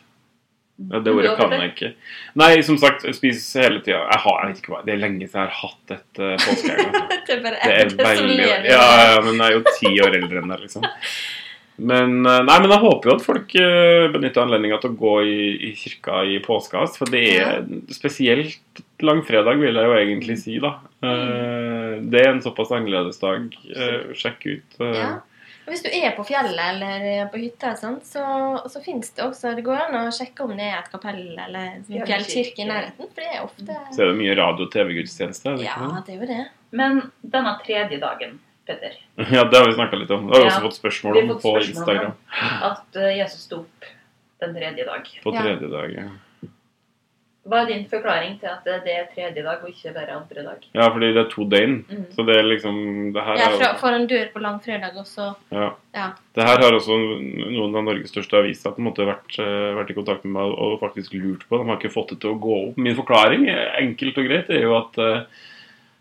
Men 0.77 1.05
det 1.07 1.13
ordet 1.15 1.37
kan 1.39 1.53
jeg 1.55 1.71
ikke. 1.71 1.93
Nei, 2.41 2.51
som 2.67 2.79
sagt, 2.83 3.05
spiser 3.15 3.69
hele 3.69 3.83
tida. 3.85 4.01
Jeg 4.11 4.23
har, 4.25 4.41
jeg 4.41 4.51
vet 4.51 4.63
ikke 4.63 4.73
hva, 4.73 4.81
Det 4.87 4.95
er 4.97 5.01
lenge 5.05 5.29
siden 5.29 5.45
jeg 5.45 5.53
har 5.53 5.61
hatt 5.61 5.95
et 5.95 6.21
uh, 6.21 6.35
påskeegg. 6.43 6.83
Altså. 6.83 7.21
Det 7.29 7.37
er 7.37 7.45
bare 7.47 7.61
er 8.11 8.19
som 8.19 8.29
lever. 8.33 8.67
Ja, 8.73 8.83
ja, 9.13 9.21
men 9.23 9.39
jeg 9.39 9.47
er 9.47 9.55
jo 9.55 9.63
ti 9.79 9.93
år 10.03 10.19
eldre 10.19 10.43
enn 10.43 10.51
deg, 10.51 10.65
liksom. 10.67 10.89
Men, 11.75 12.21
eh, 12.23 12.43
nei, 12.47 12.57
men 12.63 12.71
jeg 12.71 12.83
håper 12.85 13.11
jo 13.11 13.15
at 13.17 13.25
folk 13.25 13.55
eh, 13.59 14.05
benytter 14.15 14.45
anledninga 14.45 14.77
til 14.79 14.93
å 14.93 14.99
gå 14.99 15.15
i, 15.27 15.39
i 15.69 15.71
kirka 15.79 16.21
i 16.31 16.37
påska. 16.43 16.85
For 16.95 17.11
det 17.11 17.23
er 17.35 17.65
spesielt 17.95 18.83
langfredag, 19.03 19.59
vil 19.59 19.75
jeg 19.81 19.91
jo 19.91 19.97
egentlig 19.99 20.37
si, 20.43 20.59
da. 20.63 20.77
Eh, 21.03 21.97
Det 22.05 22.21
er 22.21 22.31
en 22.31 22.43
såpass 22.45 22.71
annerledes 22.75 23.19
dag. 23.23 23.49
Sjekk 24.15 24.47
ut. 24.47 24.79
Ja. 24.79 25.09
Hvis 25.67 25.83
du 25.83 25.89
er 25.89 26.13
på 26.17 26.25
fjellet 26.29 26.61
eller 26.75 27.27
på 27.33 27.39
hytta, 27.41 27.71
sånt, 27.81 28.05
så, 28.05 28.23
så 28.69 28.83
finnes 28.85 29.11
det 29.17 29.23
også 29.25 29.55
Det 29.57 29.65
går 29.65 29.79
an 29.87 29.95
å 30.03 30.13
sjekke 30.13 30.45
om 30.45 30.51
det 30.57 30.67
er 30.69 30.79
et 30.83 30.91
kapell 30.93 31.23
eller 31.39 31.71
en 31.79 31.85
Fjellkirke. 31.89 32.61
i 32.61 32.67
nærheten. 32.69 33.09
For 33.15 33.21
det 33.23 33.31
er 33.33 33.45
ofte 33.47 33.77
Så 33.97 34.03
er 34.05 34.11
det 34.13 34.19
mye 34.19 34.35
radio- 34.37 34.67
og 34.67 34.73
TV-gudstjeneste. 34.75 35.55
Ja, 35.65 35.79
det? 36.07 36.15
er 36.15 36.21
jo 36.21 36.27
det. 36.33 36.43
Men 36.73 37.01
denne 37.23 37.55
tredje 37.65 38.01
dagen, 38.03 38.41
Petter, 38.67 38.95
Ja, 39.37 39.45
det 39.45 39.57
har 39.61 39.67
vi 39.69 39.75
snakka 39.77 39.97
litt 40.01 40.11
om. 40.11 40.27
Det 40.29 40.37
har 40.37 40.45
vi 40.45 40.49
Ja, 40.51 40.55
også 40.59 40.67
fått 40.69 40.79
spørsmål 40.83 41.19
om 41.23 41.29
fått 41.35 41.43
på 41.43 41.55
Instagram. 41.63 42.13
at 42.71 42.97
eh, 42.97 43.11
Jesus 43.19 43.45
sto 43.49 43.63
opp 43.65 43.89
den 44.41 44.55
tredje 44.57 44.85
dag. 44.89 45.09
På 45.25 45.35
Ja. 45.35 45.43
tredje 45.43 45.69
dag. 45.73 45.93
Ja. 45.97 46.09
Hva 47.45 47.59
er 47.61 47.67
din 47.69 47.83
forklaring 47.91 48.39
til 48.41 48.49
at 48.49 48.65
det 48.65 48.93
er 48.95 49.09
tredje 49.13 49.43
dag 49.45 49.61
og 49.61 49.69
ikke 49.69 49.91
bare 49.93 50.15
andre 50.17 50.45
dag? 50.47 50.63
ja, 50.73 50.87
fordi 50.89 51.11
det 51.13 51.21
er 51.21 51.29
to 51.29 51.45
døgn. 51.45 51.75
Mm. 51.91 52.05
Så 52.17 52.25
det 52.25 52.37
er 52.39 52.47
liksom 52.49 52.79
Det 53.13 53.23
her 53.27 53.37
Ja, 53.37 53.49
er 53.51 53.59
fra, 53.59 53.69
jo 53.75 53.81
for 53.83 53.89
en 53.99 54.07
dør 54.09 54.31
på 54.33 54.41
langfredag 54.41 54.97
også. 54.97 55.27
ja. 55.53 55.69
Ja. 55.95 56.07
Det 56.35 56.43
her 56.49 56.59
har 56.65 56.73
også 56.73 56.97
noen 56.97 57.77
av 57.77 57.85
Norges 57.85 58.11
største 58.11 58.41
aviser 58.41 58.73
på 58.73 58.81
en 58.81 58.89
måte 58.89 59.05
vært, 59.07 59.37
eh, 59.39 59.75
vært 59.77 59.91
i 59.91 59.95
kontakt 60.01 60.25
med 60.25 60.33
meg 60.39 60.57
og 60.57 60.81
faktisk 60.81 61.13
lurt 61.15 61.45
på. 61.49 61.59
De 61.61 61.69
har 61.69 61.77
ikke 61.77 61.93
fått 61.93 62.09
det 62.15 62.21
til 62.25 62.33
å 62.33 62.41
gå 62.41 62.57
opp. 62.71 62.77
Min 62.79 62.97
forklaring, 62.97 63.45
enkelt 63.79 64.19
og 64.19 64.25
greit, 64.27 64.49
er 64.51 64.63
jo 64.65 64.75
at 64.81 64.99
eh, 64.99 65.21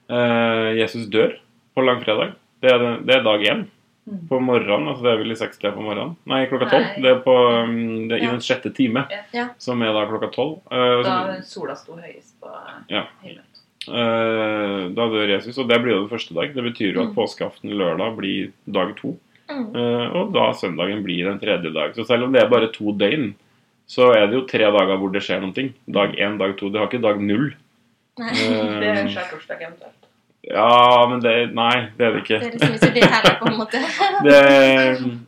eh, 0.10 0.70
Jesus 0.80 1.06
dør 1.12 1.36
på 1.76 1.84
langfredag. 1.86 2.34
Det 2.64 2.72
er, 2.72 2.80
det, 2.80 3.06
det 3.06 3.16
er 3.20 3.24
dag 3.28 3.42
én. 3.52 3.66
Mm. 4.06 4.28
På 4.28 4.40
morgenen, 4.44 4.88
altså 4.92 5.04
det 5.06 5.12
er 5.14 5.18
vel 5.22 5.32
i 5.32 5.36
sekstida 5.40 5.72
på 5.72 5.82
morgenen? 5.86 6.16
Nei, 6.28 6.42
klokka 6.52 6.68
tolv. 6.70 6.88
Det 7.02 7.10
er, 7.14 7.20
på, 7.24 7.36
um, 7.64 8.08
det 8.10 8.18
er 8.18 8.22
i 8.22 8.26
Ja. 8.26 8.32
den 8.32 8.42
sjette 8.44 8.74
time, 8.76 9.06
Ja. 9.34 9.46
som 9.58 9.82
er 9.82 9.94
da 9.94 10.06
klokka 10.10 10.28
tolv. 10.34 10.60
Uh, 10.72 11.04
Da 11.04 11.42
sola 11.42 11.76
sto 11.76 11.94
høyest 11.96 12.36
på 12.42 12.50
Ja. 12.90 13.06
himmelen. 13.24 13.46
Uh, 13.88 14.90
da 14.96 15.08
dør 15.12 15.28
Jesus, 15.30 15.58
og 15.58 15.68
det 15.70 15.82
blir 15.82 15.94
jo 15.96 16.08
den 16.08 16.10
første 16.18 16.34
dag. 16.34 16.54
Det 16.54 16.64
betyr 16.64 16.94
jo 16.96 17.02
at 17.04 17.10
Mm. 17.10 17.16
påskeaften 17.16 17.70
lørdag 17.72 18.16
blir 18.18 18.52
dag 18.70 18.96
to. 18.98 19.18
Mm. 19.50 19.76
Eh, 19.76 20.16
og 20.16 20.32
da 20.34 20.52
søndagen 20.54 21.04
blir 21.04 21.26
den 21.26 21.38
tredje 21.40 21.72
dag. 21.74 21.94
Så 21.96 22.06
selv 22.08 22.24
om 22.24 22.32
det 22.32 22.42
er 22.44 22.48
bare 22.50 22.72
to 22.72 22.92
døgn, 22.94 23.34
så 23.88 24.14
er 24.16 24.28
det 24.28 24.34
jo 24.36 24.48
tre 24.48 24.60
dager 24.72 24.98
hvor 24.98 25.12
det 25.12 25.22
skjer 25.22 25.42
noe. 25.42 25.74
Dag 25.92 26.16
én, 26.16 26.38
dag 26.38 26.56
to. 26.58 26.70
Det 26.70 26.80
har 26.80 26.88
ikke 26.88 27.02
dag 27.02 27.20
null. 27.22 27.54
Nei, 28.18 28.30
Eh, 28.30 28.80
Det 28.80 28.88
er 28.88 29.08
skjærtorsdag 29.08 29.60
eventuelt. 29.62 30.03
Ja, 30.44 31.08
men 31.10 31.22
det 31.24 31.36
Nei, 31.56 31.76
det 31.98 32.08
er 32.08 32.16
det 32.18 32.24
ikke. 32.26 32.40
det 32.42 32.48
er 32.50 32.58
liksom 32.58 32.90
ikke 32.90 32.96
det 32.98 33.12
heller, 33.14 33.38
på 33.40 33.52
en 33.52 33.62
måte. 33.62 33.84
Det, 34.28 35.20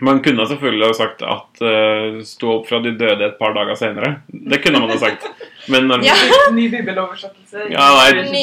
man 0.00 0.20
kunne 0.22 0.44
selvfølgelig 0.46 0.86
ha 0.86 0.94
sagt 0.94 1.22
at 1.26 1.60
uh, 1.62 2.18
stå 2.22 2.50
opp 2.52 2.68
fra 2.68 2.78
de 2.84 2.92
døde 2.98 3.24
et 3.26 3.38
par 3.38 3.54
dager 3.56 3.74
senere. 3.78 4.10
Det 4.30 4.60
kunne 4.62 4.78
man 4.84 4.92
ha 4.94 4.98
sagt. 5.00 5.24
Men 5.68 5.88
når, 5.90 6.04
Ja. 6.06 6.14
Ny 6.54 6.68
bibeloversettelse. 6.70 7.64
Ja, 7.72 7.86
nei, 7.98 8.36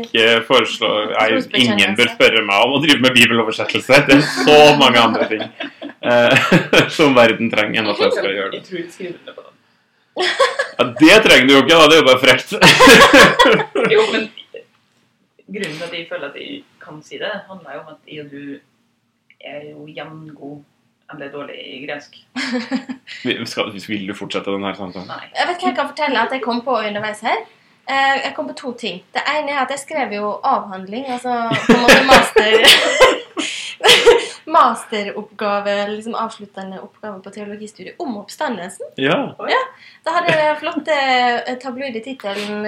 ikke 0.00 0.28
foreslå 0.48 0.92
nei, 1.12 1.26
Ingen 1.60 1.92
bør 1.98 2.08
spørre 2.14 2.44
meg 2.46 2.64
om 2.64 2.78
å 2.78 2.80
drive 2.84 3.04
med 3.04 3.16
bibeloversettelse. 3.18 4.00
Det 4.08 4.16
er 4.16 4.24
så 4.28 4.60
mange 4.80 5.02
andre 5.02 5.28
ting 5.28 5.44
uh, 5.44 6.54
som 6.96 7.12
verden 7.16 7.52
trenger 7.52 7.82
enn 7.82 7.92
at 7.92 8.00
jeg 8.06 8.16
skal 8.16 8.30
gjøre 8.38 8.54
det. 8.54 8.62
Jeg 8.64 8.88
tror 8.88 9.04
jeg 9.04 9.12
under 9.12 9.36
på 9.36 9.44
den. 9.44 9.52
Ja, 10.78 10.88
Det 11.02 11.20
trenger 11.26 11.46
du 11.48 11.52
jo 11.52 11.60
ikke, 11.66 11.76
da. 11.76 11.84
Det 11.90 11.98
er 11.98 12.00
jo 12.00 12.08
bare 12.08 12.24
frekt. 12.24 12.56
Jo, 13.92 14.08
men 14.14 14.26
grunnen 15.48 15.76
til 15.78 15.86
at 15.88 15.92
jeg 15.98 16.06
føler 16.10 16.28
at 16.30 16.36
jeg 16.40 16.62
kan 16.80 17.02
si 17.04 17.18
det, 17.20 17.32
handler 17.48 17.74
jo 17.74 17.80
om 17.84 17.90
at 17.94 18.08
jeg 18.08 18.24
og 18.24 18.30
du 18.30 18.60
er 19.44 19.66
jo 19.70 19.84
jevngod 19.92 20.62
eller 21.12 21.28
dårlig 21.32 21.58
i 21.60 21.82
gresk. 21.86 22.16
Skal, 23.44 23.72
vil 23.88 24.06
du 24.08 24.14
fortsette 24.16 24.50
denne 24.54 24.70
samtalen? 24.76 25.06
Nei. 25.10 25.26
Jeg 25.36 25.48
vet 25.50 25.60
hva 25.60 25.68
jeg 25.68 25.76
kan 25.76 25.90
fortelle 25.92 26.22
at 26.24 26.32
jeg 26.32 26.42
kom 26.46 26.62
på 26.64 26.78
underveis 26.80 27.20
her. 27.26 27.42
Eh, 27.84 28.16
Jeg 28.24 28.32
kom 28.34 28.46
på 28.48 28.54
to 28.56 28.72
ting. 28.80 29.02
Det 29.12 29.20
ene 29.28 29.52
er 29.52 29.58
at 29.66 29.70
jeg 29.74 29.82
skrev 29.82 30.12
jo 30.16 30.30
avhandling, 30.42 31.04
altså 31.12 31.34
på 31.66 31.74
en 31.76 31.82
måte 31.82 32.04
master 32.08 32.54
Masteroppgave, 34.54 35.74
liksom 35.88 36.14
avsluttende 36.14 36.80
oppgave 36.80 37.20
på 37.24 37.30
teologistudiet 37.34 37.94
om 38.00 38.16
oppstandelsen. 38.20 38.86
Ja. 39.00 39.18
Da 40.04 40.14
hadde 40.16 40.32
jeg 40.32 40.40
den 40.40 40.58
flotte 40.60 40.96
eh, 40.96 41.56
tabloide 41.60 42.00
tittelen 42.04 42.66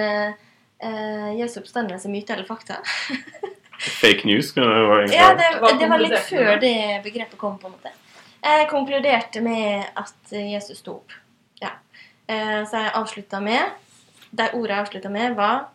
eh, 0.79 0.89
eh, 0.89 1.39
'Jesu 1.39 1.59
oppstandelse 1.59 2.09
myte 2.09 2.33
eller 2.33 2.45
fakta'. 2.45 2.81
Fake 4.01 4.25
news. 4.27 4.53
det 4.53 4.65
være 4.65 5.07
Ja, 5.13 5.33
det, 5.37 5.79
det 5.79 5.89
var 5.89 6.01
litt 6.01 6.19
før 6.19 6.59
det 6.61 7.01
begrepet 7.03 7.37
kom, 7.37 7.57
på 7.59 7.67
en 7.67 7.75
måte. 7.77 7.91
Jeg 8.41 8.67
konkluderte 8.69 9.41
med 9.41 9.85
at 9.95 10.33
Jesus 10.33 10.79
sto 10.81 10.99
opp. 11.01 11.13
Ja. 11.61 11.75
Eh, 12.27 12.65
Så 12.65 12.77
jeg 12.77 12.91
avslutta 12.93 13.39
med 13.39 13.61
De 14.31 14.49
ordene 14.53 14.75
jeg 14.75 14.81
avslutta 14.81 15.09
med, 15.09 15.35
var 15.35 15.67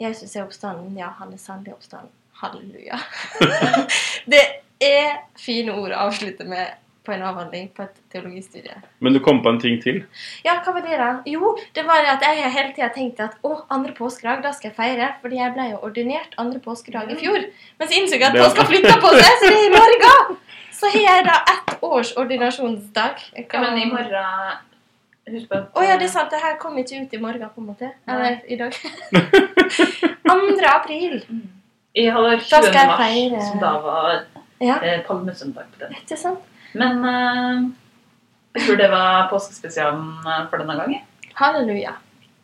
Jesus 0.00 0.36
er 0.36 0.44
oppstanden. 0.44 0.98
Ja, 0.98 1.12
han 1.18 1.32
er 1.32 1.38
sannelig 1.38 1.74
oppstanden. 1.74 2.10
Halleluja. 2.42 2.98
det 4.32 4.42
er 4.80 5.22
fine 5.38 5.72
ord 5.72 5.94
å 5.94 6.08
avslutte 6.08 6.44
med 6.44 6.74
på 7.04 7.12
en 7.12 7.22
avhandling 7.28 7.68
på 7.76 7.84
et 7.84 7.98
teologistudie. 8.12 8.74
Men 9.04 9.16
du 9.16 9.20
kom 9.24 9.42
på 9.44 9.52
en 9.52 9.60
ting 9.60 9.76
til. 9.82 10.02
Ja, 10.46 10.56
hva 10.64 10.74
var 10.76 10.84
det, 10.86 10.96
da? 11.00 11.10
Jo, 11.28 11.54
det 11.76 11.84
var 11.88 12.02
det 12.04 12.12
at 12.14 12.26
jeg 12.26 12.52
hele 12.56 12.72
tida 12.76 12.90
tenkte 12.94 13.28
at 13.28 13.38
å, 13.44 13.58
andre 13.74 13.92
påskedag, 13.96 14.42
da 14.44 14.54
skal 14.56 14.70
jeg 14.70 14.76
feire. 14.78 15.10
Fordi 15.22 15.40
jeg 15.40 15.54
ble 15.56 15.70
jo 15.72 15.80
ordinert 15.88 16.36
andre 16.40 16.62
påskedag 16.64 17.12
i 17.12 17.18
fjor. 17.20 17.48
Men 17.78 17.90
så 17.90 17.98
innså 18.00 18.18
jeg 18.18 18.28
at 18.30 18.38
påska 18.40 18.68
flytta 18.70 18.94
på 19.02 19.12
seg, 19.18 19.32
så 19.42 19.50
det 19.50 19.58
er 19.58 19.66
i 19.68 19.74
morgen! 19.76 20.38
Så 20.74 20.88
har 20.90 21.04
jeg 21.04 21.22
da 21.24 21.34
ett 21.52 21.76
års 21.86 22.10
ordinasjonsdag. 22.18 23.20
Kan... 23.48 23.62
Ja, 23.62 23.70
men 23.70 23.78
i 23.78 23.84
morgen 23.92 24.56
Husk 25.30 25.48
på 25.48 25.56
Å 25.56 25.84
ja, 25.86 25.94
det 25.96 26.08
er 26.08 26.12
sant. 26.12 26.32
Det 26.34 26.40
her 26.42 26.56
kom 26.60 26.74
ikke 26.80 26.98
ut 27.00 27.14
i 27.16 27.20
morgen, 27.22 27.46
på 27.54 27.62
en 27.62 27.68
måte. 27.70 27.92
Eller 28.10 28.42
i 28.50 28.58
dag. 28.60 28.74
2. 30.28 30.34
april. 30.68 31.22
Jeg 31.94 32.12
har 32.12 32.34
20. 32.34 32.44
skal 32.48 32.74
jeg 32.74 32.90
mars, 32.90 32.98
feire. 33.00 33.44
som 33.46 33.62
da 33.62 33.70
var 33.84 34.10
Ja, 34.60 34.76
eh, 34.82 35.00
palmesøndag 35.06 35.70
på 35.72 35.84
den. 35.84 35.94
ikke 36.02 36.16
sant? 36.18 36.42
Men 36.74 37.04
eh, 37.04 37.70
jeg 38.54 38.66
tror 38.66 38.78
det 38.80 38.90
var 38.90 39.28
påskespesialen 39.30 40.10
eh, 40.26 40.42
for 40.50 40.62
denne 40.62 40.76
gangen. 40.78 41.06
Halleluja. 41.38 41.96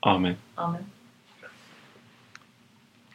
Amen. 0.06 0.38
Amen. 0.58 0.86